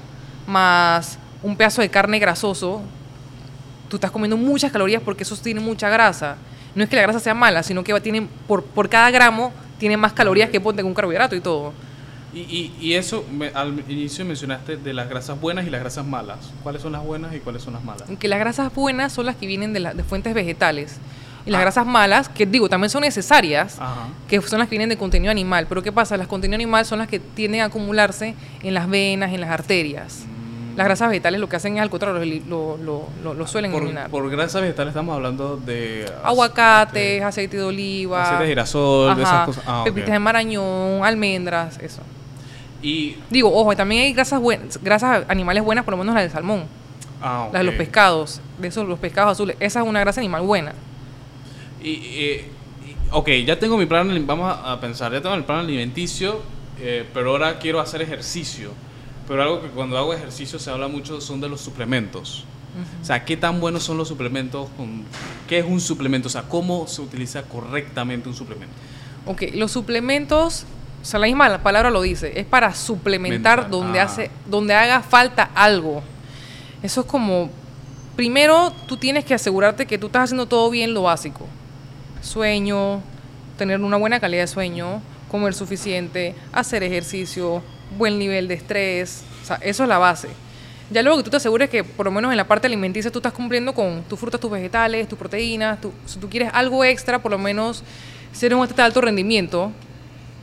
[0.47, 2.83] más un pedazo de carne grasoso,
[3.89, 6.37] tú estás comiendo muchas calorías porque eso tiene mucha grasa.
[6.75, 9.97] No es que la grasa sea mala, sino que tienen, por, por cada gramo tiene
[9.97, 11.73] más calorías que ponte un carbohidrato y todo.
[12.33, 16.07] Y, y, y eso, me- al inicio mencionaste de las grasas buenas y las grasas
[16.07, 16.39] malas.
[16.63, 18.05] ¿Cuáles son las buenas y cuáles son las malas?
[18.09, 20.97] Aunque las grasas buenas son las que vienen de, la- de fuentes vegetales.
[21.45, 21.63] Y las Ah.
[21.63, 24.09] grasas malas, que digo, también son necesarias, Ajá.
[24.29, 25.67] que son las que vienen de contenido animal.
[25.69, 26.17] Pero ¿qué pasa?
[26.17, 30.21] Las contenido animal son las que tienden a acumularse en las venas, en las arterias.
[30.27, 30.77] Mm.
[30.77, 33.83] Las grasas vegetales lo que hacen es al contrario, lo, lo, lo- lo suelen Por,
[33.83, 34.09] eliminar.
[34.09, 36.11] por grasas vegetales estamos hablando de...
[36.25, 39.65] Aguacates, aceite de oliva, Aceite de girasol, de esas cosas.
[39.67, 42.01] Ah, pepitas de marañón, almendras, eso.
[42.81, 43.17] Y...
[43.31, 46.65] Digo, ojo, también hay grasas, buenas, grasas animales buenas, por lo menos la del salmón,
[47.21, 49.57] Ah, la de los pescados, de esos los pescados azules.
[49.61, 50.73] Esa es una grasa animal buena.
[51.83, 52.51] Y, y-
[53.11, 56.41] ok, ya tengo mi plan, vamos a, pensar, ya tengo el plan alimenticio,
[56.81, 58.73] eh, pero ahora quiero hacer ejercicio.
[59.29, 62.45] Pero algo que cuando hago ejercicio se habla mucho son de los suplementos.
[63.01, 64.69] O sea, ¿qué tan buenos son los suplementos?
[64.77, 65.05] Con,
[65.47, 66.29] ¿Qué es un suplemento?
[66.29, 68.75] O sea, ¿cómo se utiliza correctamente un suplemento?
[69.27, 70.65] Ok, los suplementos,
[71.03, 74.05] o sea, la misma palabra lo dice, es para suplementar Mental, donde, ah.
[74.05, 76.03] hace, donde haga falta algo.
[76.83, 77.51] Eso es como,
[78.17, 81.47] primero tú tienes que asegurarte que tú estás haciendo todo bien lo básico.
[82.23, 83.01] Sueño,
[83.59, 87.63] tener una buena calidad de sueño, comer suficiente, hacer ejercicio,
[87.99, 90.29] buen nivel de estrés, o sea, eso es la base.
[90.91, 93.19] Ya luego que tú te asegures que por lo menos en la parte alimenticia tú
[93.19, 97.21] estás cumpliendo con tus frutas, tus vegetales, tus proteínas, tu- si tú quieres algo extra,
[97.21, 97.83] por lo menos
[98.33, 99.73] si eres un atleta de alto rendimiento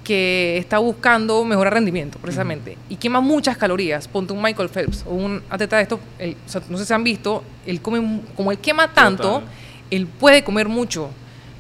[0.03, 5.13] que está buscando mejorar rendimiento, precisamente, y quema muchas calorías, ponte un Michael Phelps o
[5.13, 8.51] un atleta de estos, él- o sea, no sé si han visto, él come, como
[8.51, 9.47] él quema tanto, Total.
[9.91, 11.09] él puede comer mucho.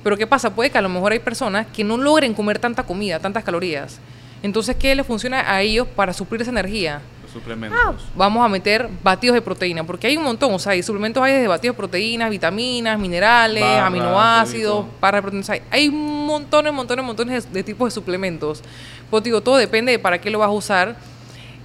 [0.09, 0.55] Pero ¿qué pasa?
[0.55, 3.99] Puede que a lo mejor hay personas que no logren comer tanta comida, tantas calorías.
[4.41, 6.99] Entonces, ¿qué le funciona a ellos para suplir esa energía?
[7.21, 7.79] Los suplementos.
[7.79, 11.21] Ah, vamos a meter batidos de proteína, porque hay un montón, o sea, hay suplementos
[11.21, 15.49] hay desde batidos de proteínas, vitaminas, minerales, Barras, aminoácidos, de proteínas.
[15.51, 18.63] Hay, hay montones, montones, montones de, de tipos de suplementos.
[19.11, 20.95] Pues digo, todo depende de para qué lo vas a usar.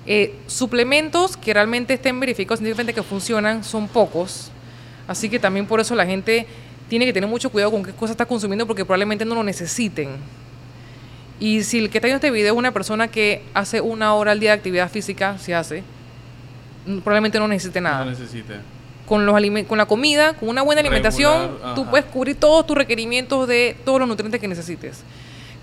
[0.05, 4.51] Eh, suplementos que realmente estén verificados científicamente que funcionan son pocos.
[5.09, 6.47] Así que también por eso la gente
[6.89, 10.17] tiene que tener mucho cuidado con qué cosa está consumiendo porque probablemente no lo necesiten.
[11.41, 14.33] Y si el que está viendo este video es una persona que hace una hora
[14.33, 15.83] al día de actividad física, si hace,
[17.03, 18.05] probablemente no necesite nada.
[18.05, 18.55] No necesite.
[19.07, 19.35] Con, los
[19.67, 23.77] con la comida, con una buena alimentación, Regular, tú puedes cubrir todos tus requerimientos de
[23.85, 25.03] todos los nutrientes que necesites.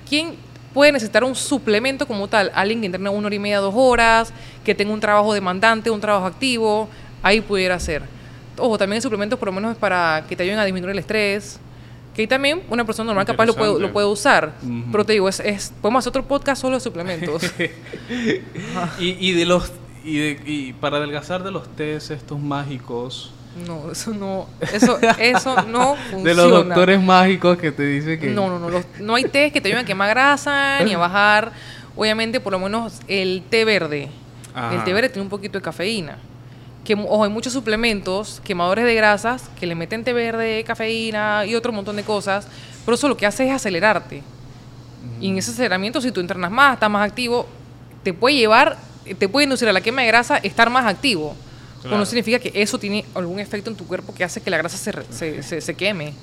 [0.07, 0.35] ¿Quién
[0.73, 2.51] puede necesitar un suplemento como tal?
[2.53, 6.01] Alguien que entrene una hora y media, dos horas, que tenga un trabajo demandante, un
[6.01, 6.87] trabajo activo,
[7.23, 8.03] ahí pudiera ser.
[8.61, 11.59] Ojo, también hay suplementos por lo menos para que te ayuden a disminuir el estrés.
[12.15, 14.53] Que también una persona normal capaz lo puede, lo puede usar.
[14.91, 17.41] Pero te digo, es, es- podemos hacer otro podcast solo de suplementos.
[18.99, 19.71] y, y de los...
[20.03, 23.31] Y, de- y para adelgazar de los test estos mágicos,
[23.67, 26.23] no, eso no, eso, eso no funciona.
[26.23, 28.27] de los doctores mágicos que te dicen que...
[28.31, 28.69] No, no, no.
[28.69, 31.51] los- no hay té que te ayuden a quemar grasa ni a bajar.
[31.95, 34.09] Obviamente, por lo menos el té verde.
[34.71, 36.17] El té verde tiene un poquito de cafeína.
[36.83, 41.55] Que, ojo, hay muchos suplementos, quemadores de grasas, que le meten té verde, cafeína y
[41.55, 42.47] otro montón de cosas.
[42.85, 44.23] Pero eso lo que hace es acelerarte.
[45.19, 47.47] Y en ese aceleramiento, si tú entrenas más, estás más activo,
[48.03, 48.77] te puede llevar,
[49.17, 51.35] te puede inducir a la quema de grasa estar más activo.
[51.81, 51.97] Claro.
[51.97, 54.77] no significa que eso tiene algún efecto en tu cuerpo que hace que la grasa
[54.77, 56.13] se, se, se- se queme.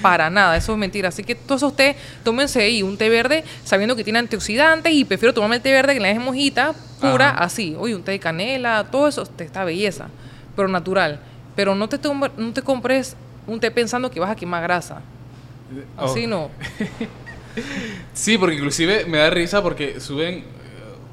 [0.00, 1.08] Para nada, eso es mentira.
[1.08, 5.04] Así que todos esos té, tómense ahí un té verde sabiendo que tiene antioxidantes y
[5.04, 7.44] prefiero tomarme el té verde que la deje mojita, pura, Ajá.
[7.44, 7.74] así.
[7.78, 10.08] Oye, un té de canela, todo eso te está belleza,
[10.54, 11.18] pero natural.
[11.56, 13.16] Pero no te, tom- no te compres
[13.48, 15.00] un té pensando que vas a quemar grasa.
[15.96, 16.28] Así Oh.
[16.28, 16.50] no.
[18.14, 20.44] Sí, porque inclusive me da risa porque suben,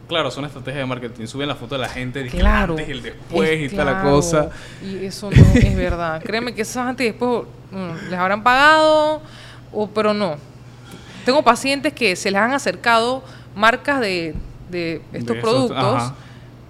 [0.07, 1.25] claro, son estrategias de marketing.
[1.27, 2.73] Suben la foto de la gente, dizque Claro.
[2.75, 4.49] el antes y el después Es y toda la claro, cosa.
[4.83, 6.21] Y eso no es verdad.
[6.23, 9.21] Créeme que esas antes y después mm, les habrán pagado,
[9.73, 10.35] o, pero no.
[11.25, 13.23] Tengo pacientes que se les han acercado
[13.55, 14.35] marcas de,
[14.69, 16.11] de estos De productos.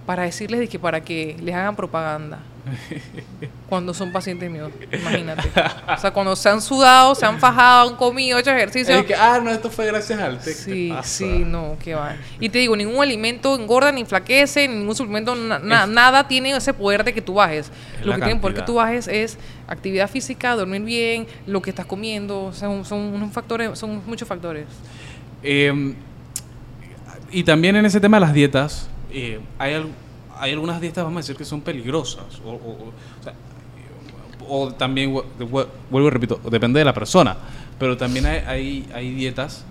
[0.06, 2.40] Para decirles de que para que les hagan propaganda.
[3.70, 5.50] cuando son pacientes míos, imagínate.
[5.88, 8.96] O sea, cuando se han sudado, se han fajado, han comido, hecho ejercicio.
[8.96, 10.64] Es que, ah, no, esto fue gracias al texto.
[10.72, 12.16] Sí, sí, no, qué va.
[12.40, 16.56] Y te digo, ningún alimento engorda ni enflaquece, ningún suplemento, na- na- Es- nada tiene
[16.56, 17.72] ese poder de que tú bajes.
[18.00, 19.38] Es Lo que tiene poder que tú bajes es
[19.68, 24.02] actividad física, dormir bien, lo que estás comiendo, o sea, son, son unos factores, son
[24.08, 24.66] muchos factores.
[25.44, 25.94] Eh,
[27.32, 29.90] y también en ese tema de las dietas, eh, hay, al-
[30.38, 32.26] hay algunas dietas, vamos a decir, que son peligrosas.
[34.48, 37.36] O, también, vu- vu- vuelvo y repito, depende de la persona.
[37.80, 39.66] Pero también hay, dietas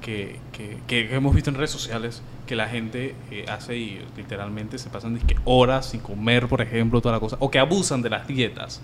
[0.00, 4.78] que, que- que hemos visto en redes sociales que la gente eh, hace y literalmente
[4.78, 7.36] se pasan dizque, horas sin comer, por ejemplo, toda la cosa.
[7.40, 8.80] O que abusan de las dietas.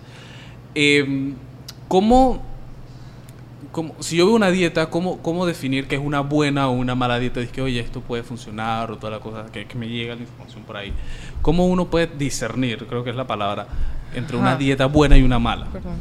[0.75, 1.33] Eh,
[1.89, 2.43] ¿Cómo
[3.73, 6.95] cómo- si yo veo una dieta, ¿cómo, ¿cómo definir que es una buena o una
[6.95, 7.41] mala dieta?
[7.41, 10.21] Dice que, oye, esto puede funcionar o toda la cosa, que, que me llega la
[10.23, 10.93] información por ahí.
[11.43, 13.67] ¿Cómo uno puede discernir, creo que es la palabra,
[14.15, 14.59] entre una Ajá.
[14.59, 15.67] dieta buena y una mala?
[15.73, 15.95] Perdón.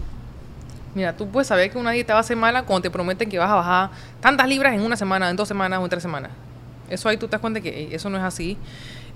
[0.95, 3.37] Mira, tú puedes saber que una dieta va a ser mala cuando te prometen que
[3.37, 3.89] vas a bajar
[4.21, 6.31] tantas libras en una semana, en dos semanas o en tres semanas.
[6.89, 8.57] Eso ahí tú te das cuenta que eso no es así.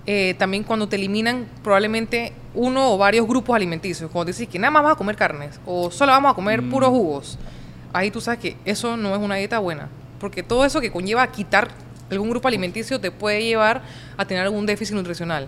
[0.05, 4.59] Eh, también cuando te eliminan probablemente uno o varios grupos alimenticios, cuando te dices que
[4.59, 6.69] nada más vas a comer carnes o solo vamos a comer Mm.
[6.69, 7.39] puros jugos,
[7.93, 9.87] ahí tú sabes que eso no es una dieta buena.
[10.19, 11.69] Porque todo eso que conlleva a quitar
[12.11, 13.81] algún grupo alimenticio te puede llevar
[14.17, 15.47] a tener algún déficit nutricional.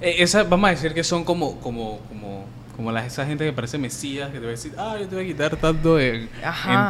[0.00, 2.44] Eh, esa, vamos a decir que son como, como, como,
[2.76, 5.14] como la, esa gente que parece mesías, que te va a decir, ah, yo te
[5.16, 6.28] voy a quitar tanto en,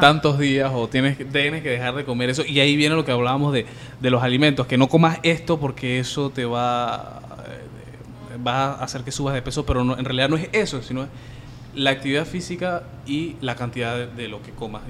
[0.01, 2.45] tantos días, o tienes, que- tienes que dejar de comer eso.
[2.45, 3.65] Y ahí viene lo que hablábamos de,
[4.01, 9.03] de los alimentos, que no comas esto porque eso te va, eh, va a hacer
[9.03, 11.09] que subas de peso, pero no, en realidad no es eso, sino es
[11.77, 14.83] la actividad física y la cantidad de, de lo que comas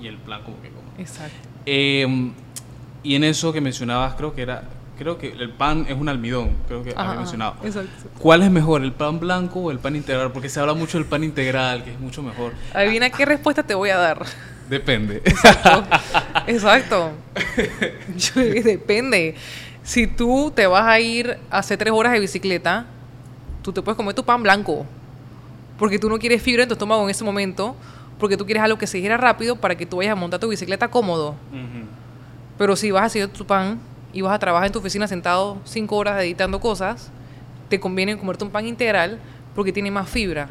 [0.00, 0.92] y, y el plan como que comas.
[0.98, 1.36] Exacto.
[1.64, 2.32] Eh,
[3.02, 4.64] y en eso que mencionabas, creo que era,
[4.98, 7.54] creo que el pan es un almidón, creo que había mencionado.
[7.64, 7.90] Exacto.
[8.18, 10.32] ¿Cuál es mejor, el pan blanco o el pan integral?
[10.32, 12.52] Porque se habla mucho del pan integral, que es mucho mejor.
[12.74, 14.26] Adivina qué respuesta te voy a dar.
[14.68, 15.22] Depende.
[16.46, 17.12] Exacto.
[18.16, 19.34] Yo- depende.
[19.82, 22.86] Si tú te vas a ir a hacer tres horas de bicicleta,
[23.62, 24.84] tú te puedes comer tu pan blanco.
[25.78, 27.76] Porque tú no quieres fibra en tu estómago en ese momento.
[28.18, 30.48] Porque tú quieres algo que se gira rápido para que tú vayas a montar tu
[30.48, 31.34] bicicleta cómodo.
[32.56, 33.78] Pero si vas a hacer tu pan
[34.12, 37.10] y vas a trabajar en tu oficina sentado cinco horas editando cosas,
[37.68, 39.18] te conviene comerte un pan integral
[39.54, 40.48] porque tiene más fibra.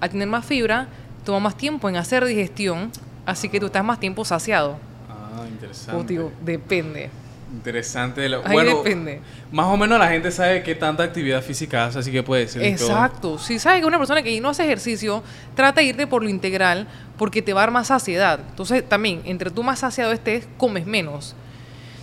[0.00, 0.88] Al tener más fibra,
[1.24, 2.90] toma más tiempo en hacer digestión,
[3.26, 4.78] así que tú estás más tiempo saciado.
[5.08, 6.14] Ah, interesante.
[6.14, 7.10] Digo, depende.
[7.52, 8.24] Interesante.
[8.24, 9.20] Ahí bueno, depende.
[9.50, 12.62] más o menos la gente sabe qué tanta actividad física hace, así que puede decir
[12.62, 12.88] todo.
[12.88, 13.38] Exacto.
[13.38, 15.22] Si sabes que una persona que no hace ejercicio,
[15.54, 16.88] trata de irte por lo integral
[17.18, 18.40] porque te va a dar más saciedad.
[18.50, 21.36] Entonces, también, entre tú más saciado estés, comes menos.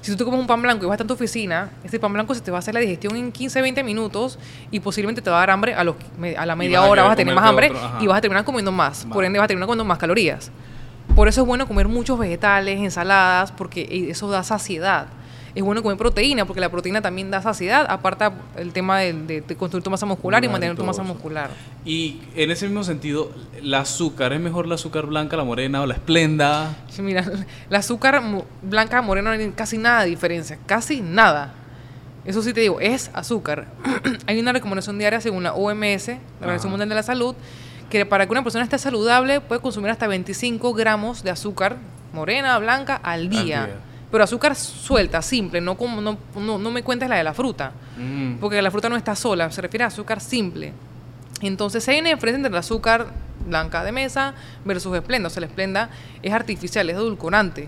[0.02, 2.34] Si tú te comes un pan blanco y vas a tu oficina, este pan blanco
[2.34, 4.40] se te va a hacer la digestión en 15, 20 minutos
[4.72, 5.96] y posiblemente te va a dar hambre a, los,
[6.38, 8.46] a la media vas hora, vas a tener más hambre otro, y vas a terminar
[8.46, 9.06] comiendo más.
[9.06, 9.14] Más.
[9.14, 10.52] Por ende, vas a terminar comiendo más calorías.
[11.16, 15.08] Por eso es bueno comer muchos vegetales, ensaladas, porque eh, eso da saciedad.
[15.56, 19.42] Es bueno comer proteína, porque la proteína también da saciedad, aparta el tema de, de-
[19.42, 21.50] de construir tu masa muscular y mantener tu masa muscular.
[21.86, 25.86] Y en ese mismo sentido, el azúcar, ¿es mejor la azúcar blanca, la morena o
[25.86, 26.76] la esplenda?
[26.90, 27.26] Sí, Mira,
[27.70, 28.22] el azúcar
[28.62, 31.54] blanca, morena, no hay casi nada de diferencia, casi nada.
[32.26, 33.68] Eso sí te digo, es azúcar.
[34.28, 36.72] hay una recomendación diaria según la OMS, la Organización.
[36.72, 37.34] Mundial de la Salud,
[37.90, 41.78] que para que una persona esté saludable puede consumir hasta 25 gramos de azúcar
[42.14, 43.66] morena, blanca al día.
[43.66, 43.76] día.
[44.12, 47.72] Pero azúcar suelta, simple, no, como, no, no, no me cuentes la de la fruta.
[47.98, 48.36] Mm.
[48.36, 50.74] Porque la fruta no está sola, se refiere a azúcar simple.
[51.42, 53.08] Entonces hay una diferencia entre el azúcar
[53.46, 54.34] blanca de mesa
[54.66, 55.28] versus esplenda.
[55.28, 55.90] O sea, la esplenda
[56.22, 57.68] es artificial, es edulcorante.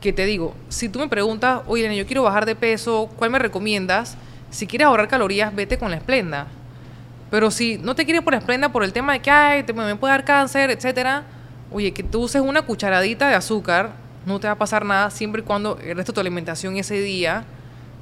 [0.00, 3.38] Que te digo, si tú me preguntas, oye, yo quiero bajar de peso, ¿cuál me
[3.38, 4.16] recomiendas?
[4.50, 6.46] Si quieres ahorrar calorías, vete con la esplenda.
[7.30, 9.72] Pero si no te quieres por la esplenda por el tema de que ay, te,
[9.72, 11.24] me puede dar cáncer, etcétera,
[11.72, 13.92] oye, que tú uses una cucharadita de azúcar,
[14.26, 17.00] no te va a pasar nada siempre y cuando el resto de tu alimentación ese
[17.00, 17.44] día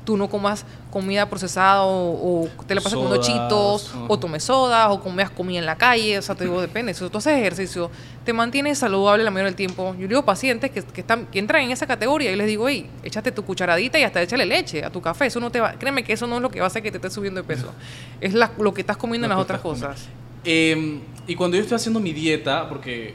[0.05, 4.89] tú no comas comida procesada o, o te la pasas comiendo chitos o tomes sodas
[4.91, 6.93] o comas comida en la calle, o sea, te digo, depende.
[6.93, 7.91] Si tú haces ejercicio,
[8.23, 9.95] te mantienes saludable la mayoría del tiempo.
[9.99, 12.87] Yo digo pacientes que, que están, que entran en esa categoría y les digo, hey,
[13.03, 15.25] échate tu cucharadita y hasta échale leche a tu café.
[15.25, 16.91] Eso no te va, créeme que eso no es lo que va a hacer que
[16.91, 17.73] te estés subiendo de peso.
[18.21, 20.07] Es la- lo que estás comiendo en las otras cosas.
[20.45, 23.15] Eh, y cuando yo estoy haciendo mi dieta, porque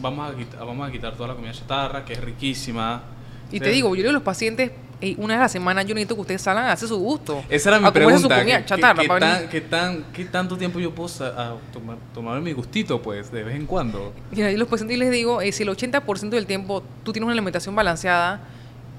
[0.00, 3.02] vamos a, quitar, vamos a quitar toda la comida chatarra, que es riquísima.
[3.50, 5.82] Y te digo, yo le digo a los pacientes, "Ey, una vez a la semana
[5.82, 7.42] yo necesito que ustedes salgan a hacer su gusto.
[7.48, 8.18] Esa era mi a pregunta.
[8.20, 11.56] su comida ¿qué- chatarra qué, para tan- qué tan- qué tanto tiempo yo puedo a
[11.72, 14.12] tomar, tomar mi gustito, pues, de vez en cuando?
[14.32, 17.32] Y ahí los pacientes les digo, eh, si el 80% del tiempo tú tienes una
[17.32, 18.40] alimentación balanceada,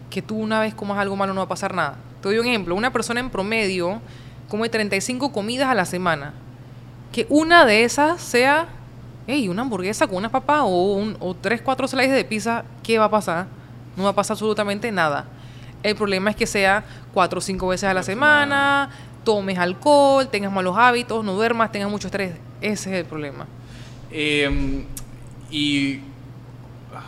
[0.10, 1.98] que tú una vez comas algo malo no va a pasar nada.
[2.22, 4.02] Te doy un ejemplo, una persona en promedio
[4.48, 6.34] come 35 comidas a la semana.
[7.12, 8.68] Que una de esas sea,
[9.32, 12.98] hey, una hamburguesa con unas papas o, un, o tres, cuatro slices de pizza, ¿qué
[12.98, 13.46] va a pasar?
[13.96, 15.26] No va a pasar absolutamente nada.
[15.84, 18.90] El problema es que sea cuatro o cinco veces a la semana,
[19.24, 22.34] tomes alcohol, tengas malos hábitos, no duermas, tengas mucho estrés.
[22.60, 23.46] Ese es el problema.
[24.12, 24.84] Eh,
[25.52, 26.00] y
[26.94, 27.04] ah,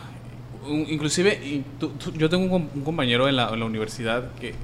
[0.88, 4.30] inclusive y tú- tú- yo tengo un, com- un compañero en la, en la universidad
[4.40, 4.54] que,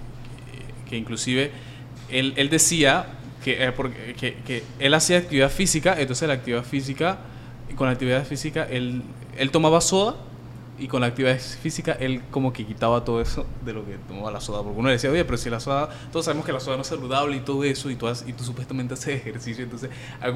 [0.88, 1.50] que inclusive
[2.08, 3.06] él, él decía
[3.42, 7.18] que, eh, porque- que, que él hacía actividad física, entonces la actividad física,
[7.76, 9.02] con la actividad física él,
[9.36, 10.14] él tomaba soda
[10.78, 14.30] y con la actividad física él como que quitaba todo eso de lo que tomaba
[14.30, 14.62] la soda.
[14.62, 16.88] Porque uno decía, oye, pero si la soda, todos sabemos que la soda no es
[16.88, 19.90] saludable y todo eso, y tú, has- y tú supuestamente haces ejercicio, entonces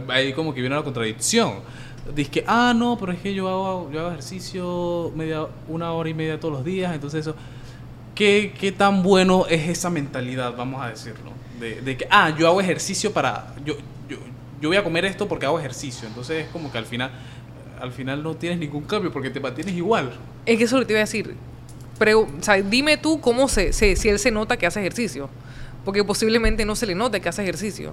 [0.09, 1.61] ahí como que viene la contradicción.
[2.15, 6.09] Dice que, ah, no, pero es que yo hago, yo hago ejercicio media, una hora
[6.09, 7.37] y media todos los días, entonces eso...
[8.15, 11.31] ¿Qué, qué tan bueno es esa mentalidad, vamos a decirlo?
[11.59, 13.55] De, de que, ah, yo hago ejercicio para...
[13.65, 13.75] Yo,
[14.63, 16.09] yo, voy a comer esto porque hago ejercicio.
[16.09, 17.11] Entonces es como que al final,
[17.81, 20.13] al final no tienes ningún cambio porque te mantienes igual.
[20.47, 21.35] Es que eso es lo que te iba a decir.
[21.99, 25.29] Pero, o sea, dime tú cómo se, se- si él se nota que hace ejercicio.
[25.85, 27.91] Porque posiblemente no se le note que hace ejercicio.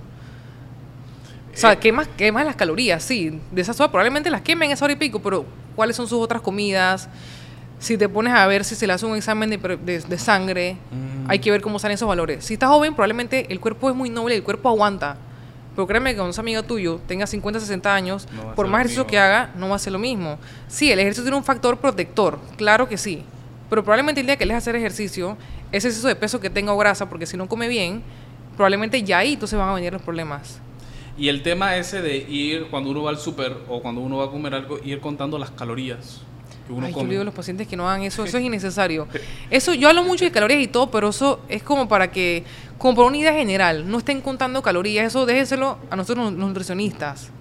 [1.53, 3.39] O sea, Eh, quemas, quemas las calorías, sí.
[3.51, 6.41] De esas horas probablemente las quemen esa hora y pico, pero ¿cuáles son sus otras
[6.41, 7.10] comidas?
[7.79, 10.77] Si te pones a ver si se le hace un examen de, de- de sangre,
[10.91, 11.29] Mm.
[11.29, 12.45] hay que ver cómo salen esos valores.
[12.45, 15.17] Si estás joven, probablemente el cuerpo es muy noble el cuerpo aguanta.
[15.79, 19.03] Pero créeme que cuando ese amigo tuyo tenga 50, 60 años, No por más ejercicio
[19.03, 19.11] mismo.
[19.11, 20.37] que haga, no va a ser lo mismo.
[20.67, 23.23] Sí, el ejercicio tiene un factor protector, claro que sí.
[23.69, 25.37] Pero probablemente el día que deje hacer ejercicio,
[25.71, 28.03] ese exceso de peso que tenga o grasa, porque si no come bien,
[28.57, 30.59] probablemente ya ahí entonces van a venir los problemas.
[31.17, 34.25] Y el tema ese de ir cuando uno va al súper o cuando uno va
[34.25, 36.23] a comer algo, ir contando las calorías
[36.69, 37.08] que uno Ay, yo come.
[37.08, 39.08] le digo a los pacientes que no hagan eso, eso es innecesario.
[39.49, 42.43] Eso, yo hablo mucho de calorías y todo, pero eso es como para que,
[42.77, 47.32] como por una idea general, no estén contando calorías, eso déjenselo a nosotros los nutricionistas.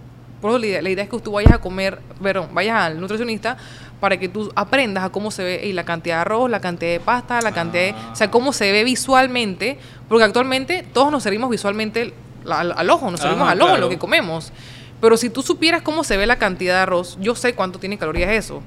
[0.40, 3.00] Por eso la idea, la idea es que tú vayas a comer, perdón, vayas al
[3.00, 3.56] nutricionista
[4.00, 6.92] para que tú aprendas a cómo se ve y la cantidad de arroz, la cantidad
[6.92, 11.22] de pasta, la cantidad de, o sea, cómo se ve visualmente, porque actualmente todos nos
[11.24, 12.14] servimos visualmente
[12.48, 13.82] al, al ojo, nos servimos Ajá, al ojo claro.
[13.82, 14.52] lo que comemos.
[15.00, 17.98] Pero si tú supieras cómo se ve la cantidad de arroz, yo sé cuánto tiene
[17.98, 18.62] calorías eso.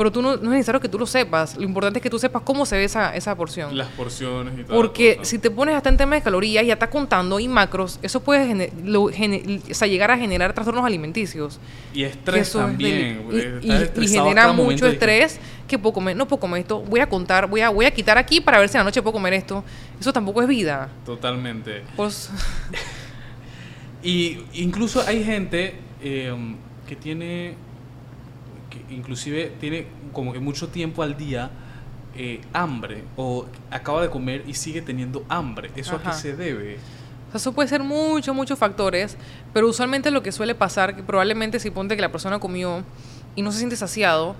[0.00, 1.58] Pero tú no, no es necesario que tú lo sepas.
[1.58, 3.76] Lo importante es que tú sepas cómo se ve esa, esa porción.
[3.76, 4.74] Las porciones y tal.
[4.74, 7.98] Porque si te pones hasta en tema de calorías y ya estás contando y macros,
[8.00, 11.60] eso puede gene- lo- gene- o sea, llegar a generar trastornos alimenticios.
[11.92, 13.26] Y estrés eso también.
[13.60, 17.60] y, genera mucho estrés que puedo comer, no puedo comer esto, voy a contar, voy
[17.60, 19.62] a, voy a quitar aquí para ver si en la noche puedo comer esto.
[20.00, 20.88] Eso tampoco es vida.
[21.04, 21.82] Totalmente.
[21.94, 22.30] Pues,
[24.02, 26.34] Y incluso hay gente eh,
[26.88, 27.54] que tiene,
[28.70, 31.50] que inclusive tiene como que mucho tiempo al día
[32.14, 35.70] eh, hambre o acaba de comer y sigue teniendo hambre.
[35.76, 36.76] ¿Eso a qué se debe?
[37.28, 39.16] O sea, eso puede ser muchos, muchos factores,
[39.52, 42.82] pero usualmente lo que suele pasar, que probablemente si ponte que la persona comió
[43.36, 44.34] y no se siente saciado,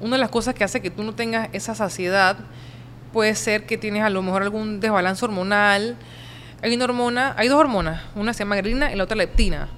[0.00, 2.36] una de las cosas que hace que tú no tengas esa saciedad
[3.12, 5.96] puede ser que tienes a lo mejor algún desbalance hormonal.
[6.62, 9.68] Hay una hormona, hay dos hormonas, una se llama grelina y la otra leptina.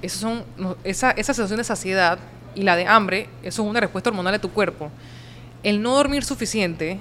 [0.00, 0.44] Esas son,
[0.82, 2.18] esa, esa sensación de saciedad
[2.54, 4.90] y la de hambre, eso es una respuesta hormonal de tu cuerpo.
[5.62, 6.98] El no dormir suficiente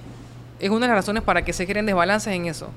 [0.59, 2.69] es una de las razones para que se creen desbalances en eso.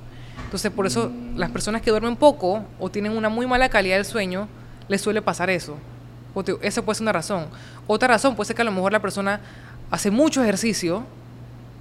[0.45, 4.05] Entonces, por eso las personas que duermen poco o tienen una muy mala calidad del
[4.05, 4.49] sueño,
[4.89, 5.77] les suele pasar eso.
[6.63, 7.47] Esa puede ser una razón.
[7.87, 9.41] Otra razón puede ser que a lo mejor la persona
[9.91, 11.05] hace mucho ejercicio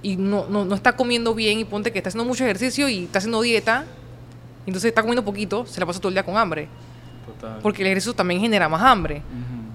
[0.02, 3.04] y no, no, no está comiendo bien y ponte que está haciendo mucho ejercicio y
[3.04, 3.84] está haciendo dieta,
[4.66, 6.68] entonces está comiendo poquito, se la pasa todo el día con hambre.
[7.26, 7.58] Total.
[7.62, 9.22] Porque el ejercicio también genera más hambre.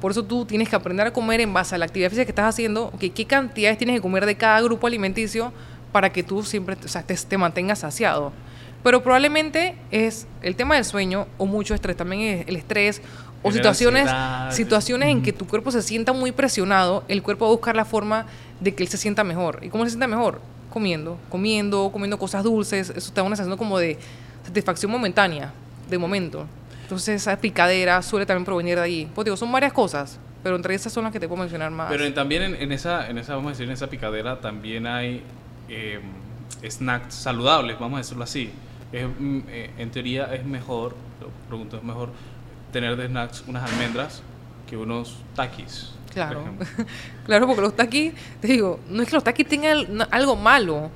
[0.02, 2.32] Por eso tú tienes que aprender a comer en base a la actividad física que
[2.32, 5.52] estás haciendo, ok, qué cantidades tienes que comer de cada grupo alimenticio
[5.92, 8.32] para que tú siempre o sea, te, te mantengas saciado.
[8.84, 13.02] Pero probablemente es el tema del sueño o mucho estrés, también es el estrés
[13.44, 14.10] o situaciones,
[14.52, 17.86] situaciones en que tu cuerpo se sienta muy presionado, el cuerpo va a buscar la
[17.86, 18.26] forma
[18.60, 19.60] de que él se sienta mejor.
[19.62, 20.42] ¿Y cómo se sienta mejor?
[20.70, 23.98] Comiendo, comiendo, comiendo cosas dulces, eso te da una sensación como de
[24.46, 25.52] satisfacción momentánea,
[25.90, 26.46] de momento.
[26.90, 29.12] Entonces esa picadera suele también provenir de ahí.
[29.14, 31.88] Pues digo, son varias cosas, pero entre esas son las que te puedo mencionar más.
[31.88, 34.88] Pero en- también en, en esa, en esa, vamos a decir, en esa picadera también
[34.88, 35.22] hay
[35.70, 36.00] eh,
[36.68, 38.50] snacks saludables, vamos a decirlo así.
[38.92, 42.10] Es, mm, eh, en teoría es mejor, lo pregunto, es mejor
[42.74, 44.24] tener de snacks unas almendras
[44.68, 45.92] que unos taquis.
[46.08, 46.66] por Claro, ejemplo.
[47.28, 50.90] claro, porque los taquis, te digo, no es que los taquis tengan al- algo malo,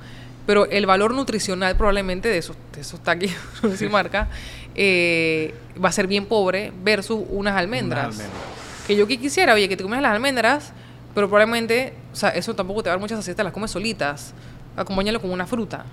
[0.46, 4.28] pero el valor nutricional probablemente de esos, de esos taquis, no sé si marca,
[4.74, 8.06] eh, va a ser bien pobre versus unas almendras.
[8.06, 8.86] Unas almendras.
[8.86, 10.72] Que yo que quisiera, oye, que te comes las almendras,
[11.14, 13.70] pero probablemente, o sea, eso tampoco te va a dar muchas saciedad, te las comes
[13.70, 14.34] solitas.
[14.76, 15.84] Acompáñalo con una fruta.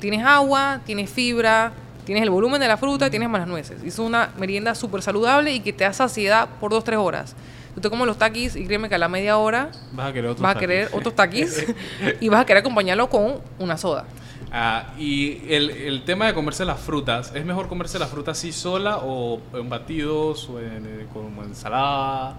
[0.00, 1.72] Tienes agua, tienes fibra,
[2.04, 3.78] tienes el volumen de la fruta, tienes más las nueces.
[3.84, 7.34] Y es una merienda súper saludable y que te da saciedad por dos, tres horas.
[7.76, 10.30] Tú te comes los taquis y créeme que a la media hora Vas a querer
[10.30, 10.68] otros vas a taquis.
[10.68, 11.66] querer otros taquis
[12.20, 14.06] y vas a querer acompañarlo con una soda.
[14.50, 18.50] Ah, y el, el tema de comerse las frutas, ¿es mejor comerse las frutas así
[18.52, 22.38] sola o en batidos o en, eh, como ensalada?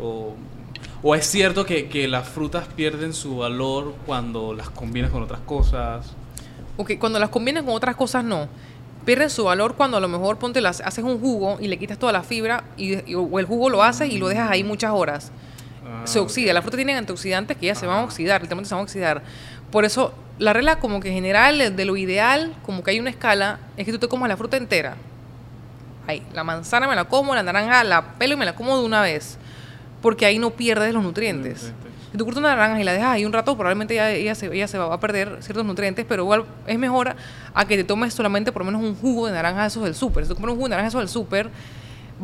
[0.00, 0.34] O,
[1.02, 5.40] o es cierto que, que las frutas pierden su valor cuando las combinas con otras
[5.40, 6.12] cosas?
[6.76, 8.46] Ok, cuando las combinas con otras cosas no.
[9.06, 11.96] Pierden su valor cuando a lo mejor ponte las, haces un jugo y le quitas
[11.98, 14.90] toda la fibra y, y- o el jugo lo haces y lo dejas ahí muchas
[14.90, 15.30] horas.
[15.86, 16.52] Ah, se oxida.
[16.52, 19.22] La fruta tiene antioxidantes que ya se van a oxidar, literalmente se van a oxidar.
[19.70, 23.60] Por eso, la regla como que general de lo ideal, como que hay una escala,
[23.76, 24.96] es que tú te comas la fruta entera.
[26.08, 28.84] Ahí, la manzana me la como, la naranja la pelo y me la como de
[28.84, 29.38] una vez.
[30.02, 31.62] Porque ahí no pierdes los nutrientes.
[31.72, 31.92] Nutrientes.
[32.16, 34.46] Si tú cortas una naranja y la dejas ahí un rato, probablemente ya, ella, se,
[34.46, 37.14] ella se va a perder ciertos nutrientes, pero igual es mejor
[37.52, 39.94] a que te tomes solamente por lo menos un jugo de naranja de esos del
[39.94, 40.24] súper.
[40.24, 41.50] Si tú comes un jugo de naranja de esos del súper,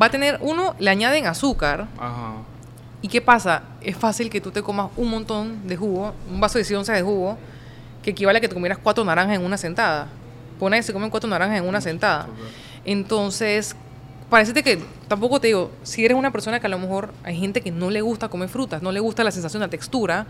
[0.00, 2.36] va a tener, uno, le añaden azúcar, Ajá.
[3.02, 3.64] ¿Y qué pasa?
[3.82, 6.96] Es fácil que tú te comas un montón de jugo, un vaso de 100 onzas
[6.96, 7.36] de jugo,
[8.02, 10.08] que equivale a que te comieras cuatro naranjas en una sentada.
[10.58, 12.28] Pone que se comen cuatro naranjas en una sentada.
[12.86, 13.76] Entonces,
[14.32, 14.78] parece que
[15.08, 17.90] tampoco te digo, si eres una persona que a lo mejor hay gente que no
[17.90, 20.24] le gusta comer frutas, no le gusta la sensación, la textura,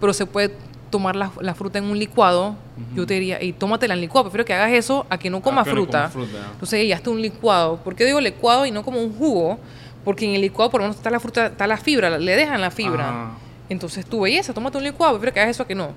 [0.00, 0.56] pero se puede
[0.90, 2.56] tomar la, la fruta en un licuado,
[2.96, 5.68] yo te diría, y tómatela en licuado, prefiero que hagas eso a que no comas
[5.68, 6.08] fruta.
[6.08, 6.50] fruta.
[6.52, 7.76] Entonces, ya está un licuado.
[7.76, 9.60] ¿Por qué digo licuado y no como un jugo?
[10.04, 12.60] Porque en el licuado por lo menos está la fruta, está la fibra, le dejan
[12.60, 13.08] la fibra.
[13.08, 13.30] Ajá.
[13.68, 15.92] Entonces, tu belleza, tómate un licuado, prefiero que hagas eso a que no.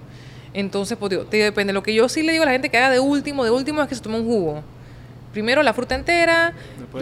[0.54, 1.74] Entonces, pues digo, te depende.
[1.74, 3.82] Lo que yo sí le digo a la gente que haga de último, de último
[3.82, 4.64] es que se tome un jugo.
[5.34, 6.54] Primero la fruta entera,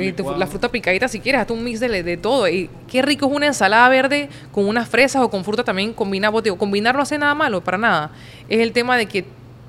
[0.04, 0.38] y tu- licuado.
[0.40, 2.48] la fruta picadita si quieres, hazte un mix de, de todo.
[2.48, 6.32] Y qué rico es una ensalada verde con unas fresas o con fruta también combinada.
[6.32, 8.12] Pues, digo, combinar no hace nada malo, para nada.
[8.50, 9.26] Es el tema de que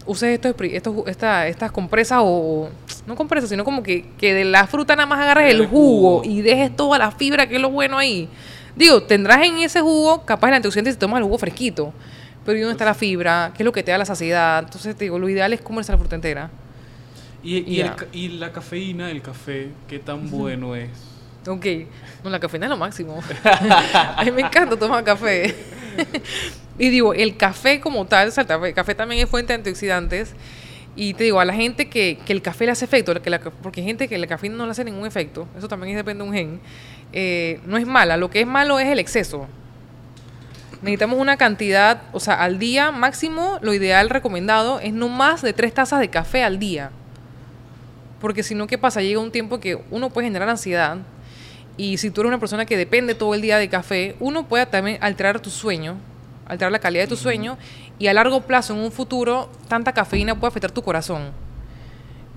[0.06, 2.68] uses estos, estos esta- estas compresas o...
[3.06, 6.18] No compresas, sino como que, que de la fruta nada más agarres el El jugo
[6.18, 6.22] jugo.
[6.24, 8.28] y dejes toda la fibra, que es lo bueno ahí.
[8.74, 11.92] Digo, tendrás en ese jugo capaz el antioxidante si tomas el jugo fresquito.
[12.44, 13.52] Pero ¿y dónde está la fibra?
[13.56, 14.64] ¿Qué es lo que te da la saciedad?
[14.64, 16.50] Entonces, te digo, lo ideal es comerse la fruta entera.
[17.46, 17.76] ¿Y,
[18.12, 20.90] y, el la cafeína, el café, qué tan bueno es?
[21.46, 21.64] Ok,
[22.24, 23.22] no, la cafeína es lo máximo.
[23.44, 25.54] a mí me encanta tomar café.
[26.78, 29.52] y digo, el café como tal, o sea, el café, el café también es fuente
[29.52, 30.34] de antioxidantes.
[30.96, 33.38] Y te digo, a la gente que, que el café le hace efecto, que la-
[33.38, 36.28] porque hay gente que la cafeína no le hace ningún efecto, eso también depende de
[36.28, 36.60] un gen,
[37.12, 38.16] eh, no es mala.
[38.16, 39.46] Lo que es malo es el exceso.
[40.82, 45.52] Necesitamos una cantidad, o sea, al día máximo, lo ideal recomendado es no más de
[45.52, 46.90] tres tazas de café al día.
[48.20, 49.02] Porque si no, ¿qué pasa?
[49.02, 50.98] Llega un tiempo que uno puede generar ansiedad.
[51.76, 54.64] Y si tú eres una persona que depende todo el día de café, uno puede
[54.66, 55.96] también alterar tu sueño,
[56.46, 57.58] alterar la calidad de tu sueño.
[57.98, 61.32] Y a largo plazo, en un futuro, tanta cafeína puede afectar tu corazón.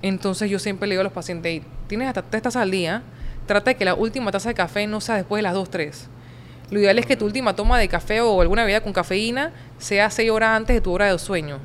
[0.02, 3.02] Entonces yo siempre le digo a los pacientes, "Ey, tienes hasta tres tazas al día,
[3.46, 6.08] trata de que la última taza de café no sea después de las 2, 3.
[6.70, 10.10] Lo ideal es que tu última toma de café o alguna bebida con cafeína sea
[10.10, 11.58] 6 horas antes de tu hora de sueño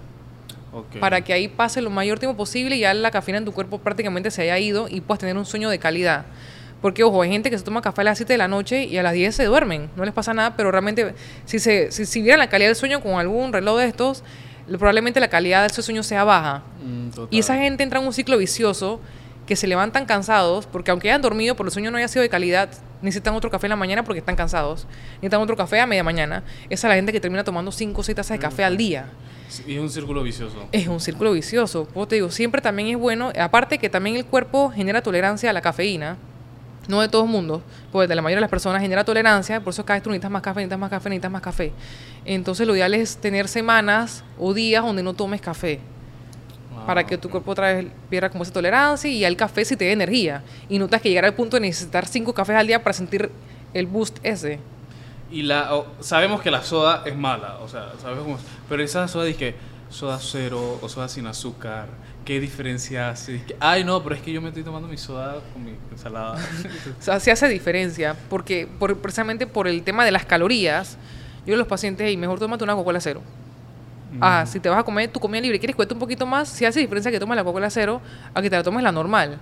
[1.00, 3.80] Para que ahí pase lo mayor tiempo posible y ya la cafeína en tu cuerpo
[3.80, 6.26] prácticamente se haya ido y puedas tener un sueño de calidad.
[6.82, 8.98] Porque, ojo, hay gente que se toma café a las 7 de la noche y
[8.98, 11.16] a las 10 se duermen, no les pasa nada, pero realmente,
[11.46, 14.24] si, se, si, si vieran la calidad del sueño con algún reloj de estos,
[14.68, 16.64] probablemente la calidad de su sueño sea baja.
[16.84, 17.10] Mm.
[17.32, 19.00] Y esa gente entra en un ciclo vicioso
[19.46, 22.30] que se levantan cansados porque aunque hayan dormido, por el sueño no haya sido de
[22.30, 22.70] calidad,
[23.02, 24.88] necesitan otro café en la mañana porque están cansados.
[25.16, 26.44] Necesitan otro café a media mañana.
[26.70, 29.06] Esa es la gente que termina tomando 5 o 6 tazas de café al día.
[29.68, 30.68] Y es un círculo vicioso.
[30.72, 31.88] Es un círculo vicioso.
[31.94, 35.54] Como te digo, siempre también es bueno, aparte que también el cuerpo genera tolerancia a
[35.54, 36.18] la cafeína,
[36.88, 39.72] no de todo el mundo, porque de la mayoría de las personas genera tolerancia, por
[39.72, 41.72] eso cada vez tú necesitas más café, necesitas más café, necesitas más café.
[42.26, 45.80] Entonces lo ideal es tener semanas o días donde no tomes café,
[46.86, 49.86] para que tu cuerpo otra vez pierda como esa tolerancia y el café sí te
[49.86, 50.44] dé energía.
[50.70, 53.32] Y no tengas que llegar al punto de necesitar cinco cafés al día para sentir
[53.74, 54.60] el boost ese.
[55.36, 59.26] Y la, o- sabemos que la soda es mala, o sea, sabemos pero esa soda
[59.26, 59.56] dice que
[59.90, 61.88] soda cero o soda sin azúcar,
[62.24, 63.44] ¿qué diferencia hace?
[63.60, 66.36] Ay, no, pero es que yo me estoy tomando mi soda con mi ensalada.
[67.00, 70.94] O sea, se hace diferencia, porque por, precisamente por el tema de las calorías,
[71.40, 73.22] yo digo a los pacientes, y mejor tómate una Coca-Cola cero.
[74.22, 76.48] Ah, si te vas a comer tu comida libre y quieres cuesta un poquito más,
[76.48, 78.02] si hace diferencia que tomes la Coca-Cola cero
[78.34, 79.38] a que te la tomes la normal.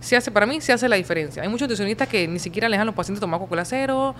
[0.00, 1.42] Se hace, para mí se hace la diferencia.
[1.42, 4.14] Hay muchos nutricionistas que ni siquiera le dejan a los pacientes tomar Coca-Cola cero,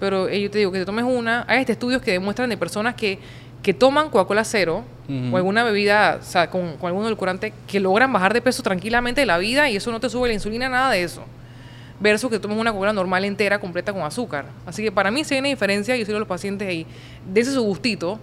[0.00, 1.44] pero eh, yo te digo que te tomes una.
[1.48, 3.18] Hay este estudios que demuestran de personas que
[3.62, 4.84] que toman Coca-Cola cero
[5.32, 9.22] o alguna bebida, o sea, con, con algún edulcorante, que logran bajar de peso tranquilamente
[9.22, 11.24] de la vida y eso no te sube la insulina, nada de eso.
[11.98, 14.46] Versus que tomes una Coca-Cola normal entera, completa con azúcar.
[14.66, 16.86] Así que para mí hay una diferencia y yo soy de los pacientes ahí.
[17.26, 18.20] Dese su gustito,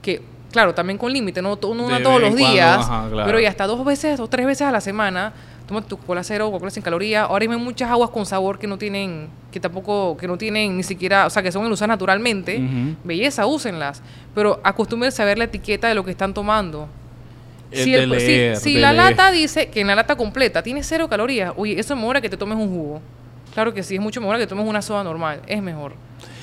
[0.00, 3.26] que claro, también con límite, no, no De una todos los cuando, días, ajá, claro.
[3.26, 5.34] pero ya hasta dos veces o tres veces a la semana,
[5.70, 7.26] toma tu Coca-Cola cero, Coca-Cola sin calorías.
[7.28, 10.82] Ahora hay muchas aguas con sabor que no tienen, que tampoco, que no tienen ni
[10.82, 12.60] siquiera, o sea, que son usadas naturalmente.
[13.04, 14.02] Belleza, úsenlas.
[14.34, 16.88] Pero acostúmbrense a ver la etiqueta de lo que están tomando.
[17.72, 19.10] Si, el- leer, la leer.
[19.10, 22.20] lata dice que en la lata completa tiene cero calorías, oye, eso es mejor a
[22.20, 23.00] que te tomes un jugo.
[23.54, 25.92] Claro que sí, es mucho mejor a que tomes una soda normal, es mejor.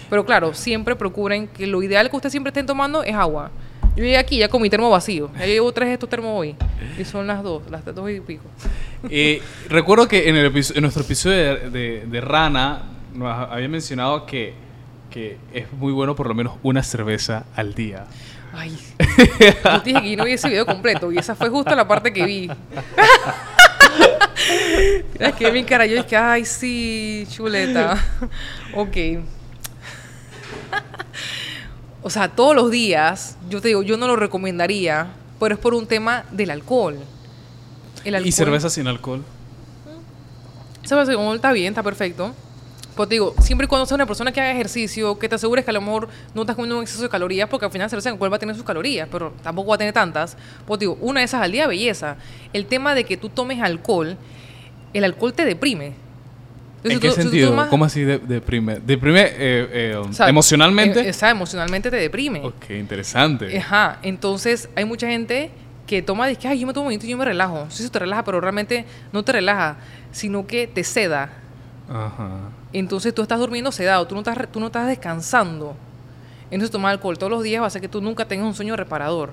[0.09, 3.51] Pero claro, siempre procuren que lo ideal que ustedes siempre estén tomando es agua.
[3.97, 5.31] Yo llegué aquí ya con mi termo vacío.
[5.39, 6.55] Ya llevo tres de estos termos hoy.
[6.99, 8.43] Y son las dos, las dos y pico.
[9.09, 12.83] Eh, recuerdo que en, el en nuestro episodio de, de- de Rana
[13.15, 14.53] nos había mencionado que,
[15.09, 18.05] que es muy bueno por lo menos una cerveza al día.
[18.53, 21.87] Ay, yo dije que yo no vi ese video completo y esa fue justo la
[21.87, 22.49] parte que vi.
[25.19, 27.97] es que mi cara, yo es que, ay, sí, chuleta.
[28.75, 28.95] ok.
[32.07, 35.07] O sea, todos los días, yo te digo, yo no lo recomendaría,
[35.41, 36.95] pero es por un tema del alcohol.
[38.05, 39.25] El alcohol ¿Y cerveza sin alcohol?
[40.85, 42.33] Cerveza con alcohol está bien, está perfecto.
[42.95, 45.65] Pues te digo, siempre y cuando seas una persona que haga ejercicio, que te asegures
[45.65, 48.09] que a lo mejor no estás comiendo un exceso de calorías, porque al final cerveza
[48.11, 50.37] con alcohol va a tener sus calorías, pero tampoco va a tener tantas.
[50.65, 52.15] Pues te digo, una de esas al día, belleza.
[52.53, 54.15] El tema de que tú tomes alcohol,
[54.93, 56.06] el alcohol te deprime.
[56.93, 57.49] ¿En qué tú sentido?
[57.51, 58.79] tomas- ¿Cómo así de- deprime?
[58.79, 61.01] ¿Deprime eh, eh, o sea, emocionalmente?
[61.01, 62.41] eh, o sea, emocionalmente te deprime.
[62.43, 63.57] ok, interesante.
[63.57, 65.51] Ajá, entonces hay mucha gente
[65.85, 67.65] que toma, dice, ay, yo me tomo un y yo me relajo.
[67.69, 69.77] Sí, eso te relaja, pero realmente no te relaja,
[70.11, 71.29] sino que te seda.
[71.89, 72.49] Ajá.
[72.73, 75.75] Entonces tú estás durmiendo sedado, tú no estás, tú no estás descansando.
[76.51, 78.75] Entonces tomar alcohol todos los días va a hacer que tú nunca tengas un sueño
[78.75, 79.31] reparador.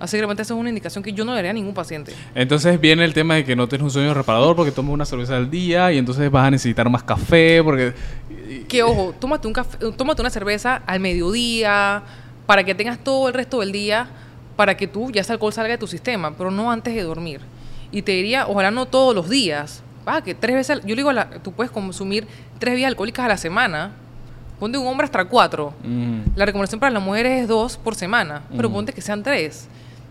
[0.00, 2.12] Así que realmente esa es una indicación que yo no le daría a ningún paciente.
[2.34, 5.36] Entonces viene el tema de que no tienes un sueño reparador porque tomas una cerveza
[5.36, 7.92] al día y entonces vas a necesitar más café porque...
[8.66, 12.02] Que ojo, tómate, un café, tómate una cerveza al mediodía
[12.46, 14.08] para que tengas todo el resto del día
[14.56, 17.40] para que tú ya ese alcohol salga de tu sistema, pero no antes de dormir.
[17.92, 19.82] Y te diría, ojalá no todos los días.
[20.06, 22.26] Ah, que tres veces, yo digo, la- tú puedes consumir
[22.58, 23.92] tres bebidas alcohólicas a la semana.
[24.58, 25.72] Ponte un hombre hasta cuatro.
[25.84, 26.36] Mm.
[26.36, 28.72] La recomendación para las mujeres es dos por semana, pero Mm.
[28.72, 29.68] ponte que sean tres.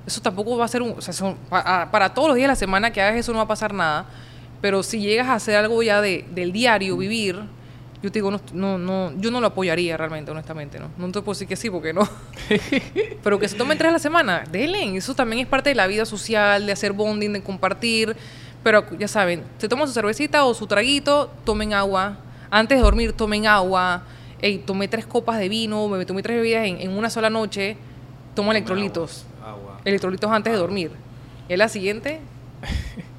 [0.10, 0.96] Eso tampoco va a ser un...
[0.98, 3.32] O sea, son- pa- a- para, todos los días de la semana que hagas eso
[3.32, 4.06] no va a pasar nada,
[4.62, 7.36] pero si llegas a hacer algo ya de, del diario, vivir,
[8.02, 10.90] yo te digo, no, no, no, yo no lo apoyaría realmente, honestamente, ¿no?
[10.98, 12.08] No te puedo decir que sí, porque no.
[13.24, 14.96] pero que se tomen tres a la semana, denle.
[14.98, 18.16] Eso también es parte de la vida social, de hacer bonding, de compartir.
[18.64, 22.18] Pero ya saben, se toman su cervecita o su traguito, tomen agua.
[22.50, 24.04] Antes de dormir, tomen agua.
[24.42, 27.78] Ey, tomé tres copas de vino, me tomé tres bebidas en, en una sola noche.
[28.36, 29.26] Tomo electrolitos.
[29.90, 30.92] Electrolitos antes de dormir.
[31.48, 32.20] Y la siguiente,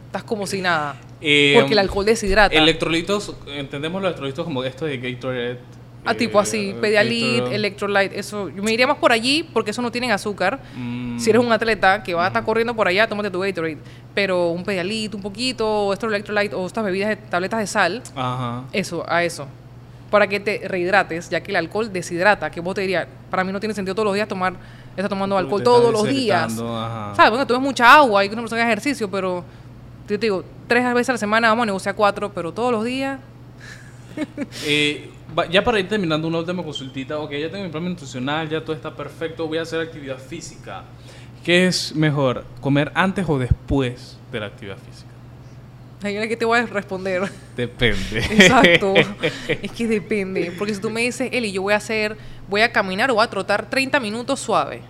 [0.07, 0.97] estás como si nada.
[1.23, 2.57] Eh, Porque el alcohol deshidrata.
[2.57, 5.59] Electrolitos, entendemos los electrolitos como esto de Gatorade.
[6.05, 7.45] A tipo así, eh, Pedialit.
[7.53, 8.49] Electrolyte, eso.
[8.49, 10.61] Yo me iría más por allí porque eso no tienen azúcar.
[10.75, 11.19] Mm.
[11.19, 13.79] Si eres un atleta que va a estar corriendo por allá, tómate tu Gatorade.
[14.15, 18.03] Pero un Pedialit, un poquito, o estos Electrolyte, o estas bebidas, de, tabletas de sal,
[18.17, 18.65] Ajá.
[18.73, 19.47] eso, a eso.
[20.11, 22.51] Para que te rehidrates, ya que el alcohol deshidrata.
[22.51, 24.55] Que vos te dirías, para mí no tiene sentido todos los días tomar,
[24.97, 26.53] estar tomando alcohol todos los días.
[26.55, 27.31] ¿Sabes?
[27.31, 29.45] Bueno, tomas mucha agua y que una persona haga ejercicio, pero
[30.09, 32.85] yo te digo, tres veces a la semana vamos a negociar cuatro, pero todos los
[32.85, 33.21] días.
[34.67, 35.09] Eh,
[35.51, 38.75] ya para ir terminando una última consultita, ok, ya tengo mi plan nutricional, ya todo
[38.75, 40.83] está perfecto, voy a hacer actividad física.
[41.45, 45.11] ¿Qué es mejor, comer antes o después de la actividad física?
[46.03, 47.31] Es que te voy a responder.
[47.57, 48.19] Depende.
[48.31, 48.95] Exacto.
[49.49, 50.53] es que depende.
[50.57, 52.17] Porque si tú me dices, Eli, yo voy a hacer,
[52.51, 54.83] voy a caminar o voy a trotar 30 minutos suave,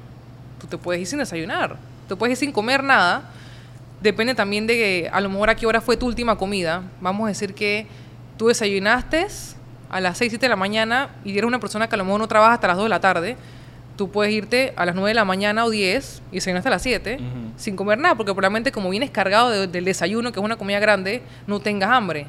[0.58, 1.76] tú te puedes ir sin desayunar.
[2.08, 3.22] Te puedes ir sin comer nada.
[4.00, 6.82] Depende también de que, a lo mejor a qué hora fue tu última comida.
[7.00, 7.86] Vamos a decir que
[8.36, 9.26] tú desayunaste
[9.90, 12.18] a las 6, 7 de la mañana y eres una persona que a lo mejor
[12.20, 13.36] no trabaja hasta las 2 de la tarde.
[13.96, 16.82] Tú puedes irte a las 9 de la mañana o 10 y desayunaste a las
[16.82, 17.52] 7 Ujú.
[17.56, 20.78] sin comer nada, porque probablemente como vienes cargado de- del desayuno, que es una comida
[20.80, 22.26] grande, no tengas hambre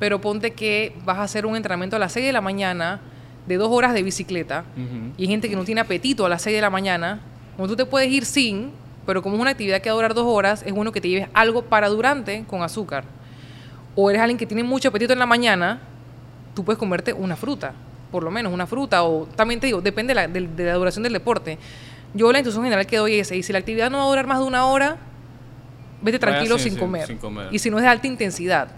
[0.00, 3.00] pero ponte que vas a hacer un entrenamiento a las 6 de la mañana
[3.46, 4.64] de dos horas de bicicleta
[5.18, 7.20] y hay gente que no tiene apetito a las 6 de la mañana,
[7.56, 8.70] como tú te puedes ir sin,
[9.06, 11.08] pero como es una actividad que va a durar dos horas, es bueno que te
[11.08, 13.04] lleves algo para durante con azúcar.
[13.94, 15.80] O eres alguien que tiene mucho apetito en la mañana,
[16.54, 17.74] tú puedes comerte una fruta,
[18.10, 20.74] por lo menos una fruta, o también te digo, depende de la, de- de la
[20.74, 21.58] duración del deporte.
[22.14, 24.26] Yo la instrucción general que doy es, y si la actividad no va a durar
[24.26, 24.96] más de una hora,
[26.00, 27.06] vete Vaya tranquilo sin- sin, sin- comer.
[27.06, 27.48] sin comer.
[27.52, 28.68] Y si no es de alta intensidad.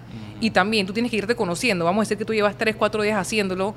[0.40, 1.84] Y también tú tienes que irte conociendo.
[1.84, 3.74] Vamos a decir que tú llevas 3, 4 días haciéndolo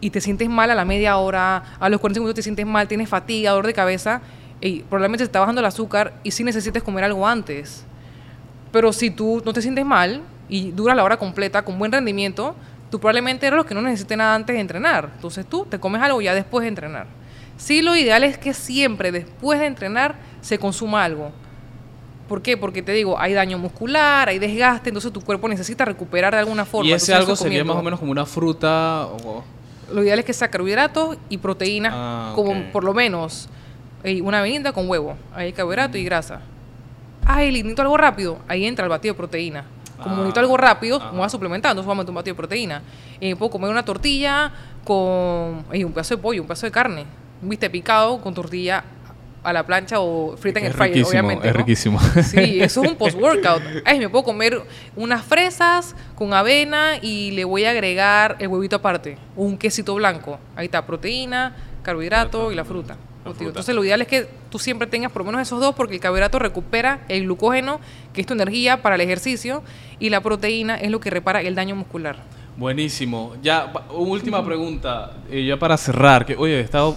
[0.00, 2.88] y te sientes mal a la media hora, a los 40 minutos te sientes mal,
[2.88, 4.20] tienes fatiga, dolor de cabeza,
[4.60, 7.84] y probablemente te está bajando el azúcar y sí necesites comer algo antes.
[8.72, 12.54] Pero si tú no te sientes mal y dura la hora completa con buen rendimiento,
[12.90, 15.10] tú probablemente eres los que no necesites nada antes de entrenar.
[15.14, 17.06] Entonces tú te comes algo ya después de entrenar.
[17.56, 21.32] Sí, lo ideal es que siempre después de entrenar se consuma algo.
[22.28, 22.56] ¿Por qué?
[22.56, 26.66] Porque te digo, hay daño muscular, hay desgaste, entonces tu cuerpo necesita recuperar de alguna
[26.66, 26.88] forma.
[26.88, 29.06] ¿Y ese Entonces, algo sería más o menos como una fruta?
[29.06, 29.42] O...
[29.92, 33.48] Lo ideal es que sea carbohidratos y proteínas, Ah, como por lo menos
[34.04, 35.16] eh, una avenida con huevo.
[35.34, 36.40] Ahí hay carbohidrato y grasa.
[37.24, 38.38] Ah, y necesito algo rápido.
[38.48, 39.64] Ahí entra el batido de proteína.
[40.02, 41.10] Como Ah, necesito algo rápido, ajá.
[41.10, 42.82] me voy a suplementar, entonces voy a meter un batido de proteína.
[43.20, 44.52] Me puedo comer una tortilla
[44.84, 47.04] con y un pedazo de pollo, un pedazo de carne.
[47.42, 48.82] Un bistec picado con tortilla
[49.48, 51.48] a la plancha o frita en el fryer, obviamente.
[51.48, 51.58] es ¿no?
[51.58, 52.00] riquísimo.
[52.22, 53.62] Sí, eso es un post-workout.
[53.84, 54.62] Ay, me puedo comer
[54.94, 59.16] unas fresas con avena y le voy a agregar el huevito aparte.
[59.36, 60.38] O un quesito blanco.
[60.54, 62.96] Ahí está, proteína, carbohidrato y la fruta.
[63.24, 63.44] La fruta.
[63.46, 66.00] Entonces lo ideal es que tú siempre tengas por lo menos esos dos porque el
[66.00, 67.80] carbohidrato recupera el glucógeno,
[68.12, 69.62] que es tu energía para el ejercicio,
[69.98, 72.16] y la proteína es lo que repara el daño muscular.
[72.56, 73.34] Buenísimo.
[73.40, 75.12] Ya, última pregunta.
[75.30, 76.96] eh, ya para cerrar, que oye, he estado.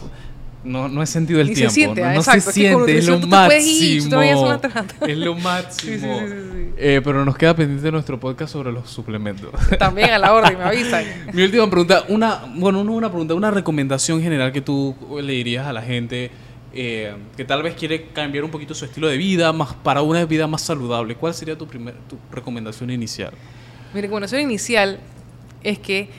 [0.64, 1.74] No, no he sentido el Ni se tiempo.
[1.74, 2.42] siente, no, exacto.
[2.42, 4.22] se siente, es lo máximo.
[4.22, 5.72] es lo máximo.
[5.82, 6.74] Sí, sí, sí, sí, sí.
[6.78, 9.52] Eh, pero nos queda pendiente nuestro podcast sobre los suplementos.
[9.80, 11.04] También a la orden, me avisan.
[11.34, 15.66] Mi última pregunta, una, bueno, no una pregunta, una recomendación general que tú le dirías
[15.66, 16.32] a la gente
[16.74, 20.26] eh, que tal vez quiere cambiar un poquito su estilo de vida más para una
[20.26, 21.16] vida más saludable.
[21.16, 23.32] ¿Cuál sería tu primer, tu recomendación inicial?
[23.94, 25.00] Mi recomendación inicial
[25.64, 26.10] es que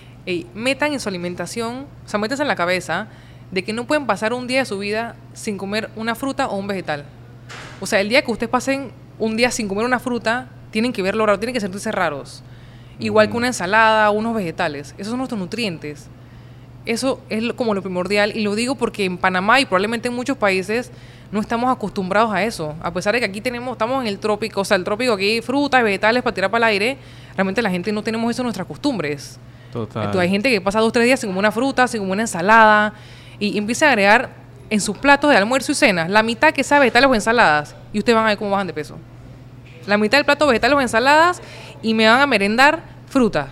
[0.55, 3.09] metan en su alimentación, o sea, métanse en la cabeza
[3.53, 6.57] de que no pueden pasar un día de su vida sin comer una fruta o
[6.57, 7.05] un vegetal.
[7.81, 11.03] O sea, el día que ustedes pasen un día sin comer una fruta, tienen que
[11.03, 12.43] verlo raro, tienen que sentirse raros.
[12.99, 14.95] Igual que una ensalada o unos vegetales.
[14.97, 16.09] Esos son nuestros nutrientes.
[16.87, 20.37] Eso es como lo primordial y lo digo porque en Panamá y probablemente en muchos
[20.37, 20.91] países
[21.31, 22.75] no estamos acostumbrados a eso.
[22.81, 25.25] A pesar de que aquí tenemos, estamos en el trópico, o sea, el trópico aquí
[25.25, 26.99] hay frutas, vegetales para tirar para el aire,
[27.37, 29.39] realmente la gente no tenemos eso en nuestras costumbres.
[29.73, 30.05] Total.
[30.05, 32.23] Entonces hay gente que pasa dos tres días sin comer una fruta, sin comer una
[32.23, 32.95] ensalada
[33.49, 34.31] y empieza a agregar
[34.71, 37.99] en sus platos de almuerzo y cena la mitad que sea vegetales o ensaladas y
[37.99, 38.97] ustedes van a ver cómo bajan de peso.
[39.87, 41.43] La mitad del plato vegetales o ensaladas
[41.83, 43.49] y me van a merendar fruta.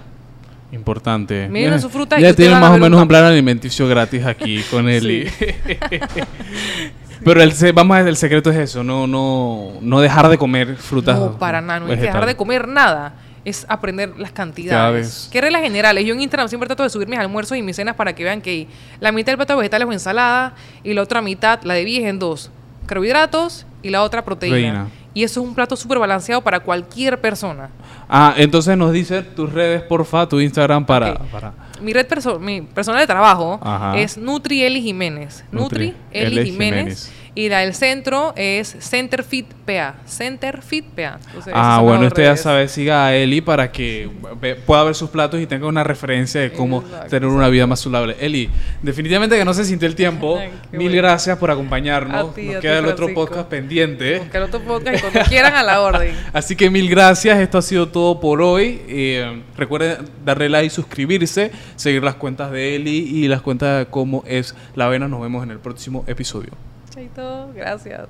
[0.72, 1.48] Importante.
[1.48, 4.62] Miren Ya- su fruta y Ya tienen más o menos un plan alimenticio gratis aquí
[4.70, 5.28] con Eli.
[7.24, 10.38] Pero el, se- vamos a ver, el secreto es eso, no, no, no dejar de
[10.38, 11.18] comer frutas.
[11.18, 13.12] No, para nada, no hay que dejar de comer nada.
[13.44, 15.28] Es aprender las cantidades.
[15.32, 16.04] ¿Qué reglas generales?
[16.04, 18.42] Yo en Instagram siempre trato de subir mis almuerzos y mis cenas para que vean
[18.42, 18.66] que
[19.00, 22.18] la mitad del plato de vegetales o ensalada y la otra mitad la divides en
[22.18, 22.50] dos.
[22.86, 24.88] Carbohidratos y la otra proteína.
[25.14, 27.70] Y eso es un plato súper balanceado para cualquier persona.
[28.08, 31.14] Ah, entonces nos dice tus redes, porfa, tu Instagram para...
[31.14, 33.96] Para Mi red perso- mi personal de trabajo Ajá.
[33.98, 35.44] es Nutri Eli Jiménez.
[35.50, 36.80] Nutri Nutri, Eli Eli Jiménez.
[37.06, 37.12] Jiménez.
[37.40, 39.94] Y la del centro es Center Fit PA.
[40.04, 41.18] Center Fit PA.
[41.28, 42.42] Entonces, Ah, bueno, usted ya redes.
[42.42, 46.38] sabe, siga a Eli para que ve- pueda ver sus platos y tenga una referencia
[46.42, 48.14] de cómo Exacto, tener una vida más saludable.
[48.20, 48.50] Eli,
[48.82, 50.38] definitivamente que no se sintió el tiempo.
[50.70, 50.96] Mil bueno.
[50.96, 52.34] gracias por acompañarnos.
[52.34, 54.18] Ti, Nos queda el otro podcast pendiente.
[54.18, 56.14] Buscar otro podcast y cuando quieran a la orden.
[56.34, 58.82] Así que mil gracias, esto ha sido todo por hoy.
[58.86, 64.24] Eh, recuerden darle like, suscribirse, seguir las cuentas de Eli y las cuentas de cómo
[64.26, 65.08] es la avena.
[65.08, 66.50] Nos vemos en el próximo episodio.
[66.90, 68.08] Chaito, gracias.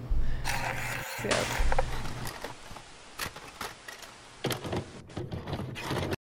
[1.23, 1.90] Gracias.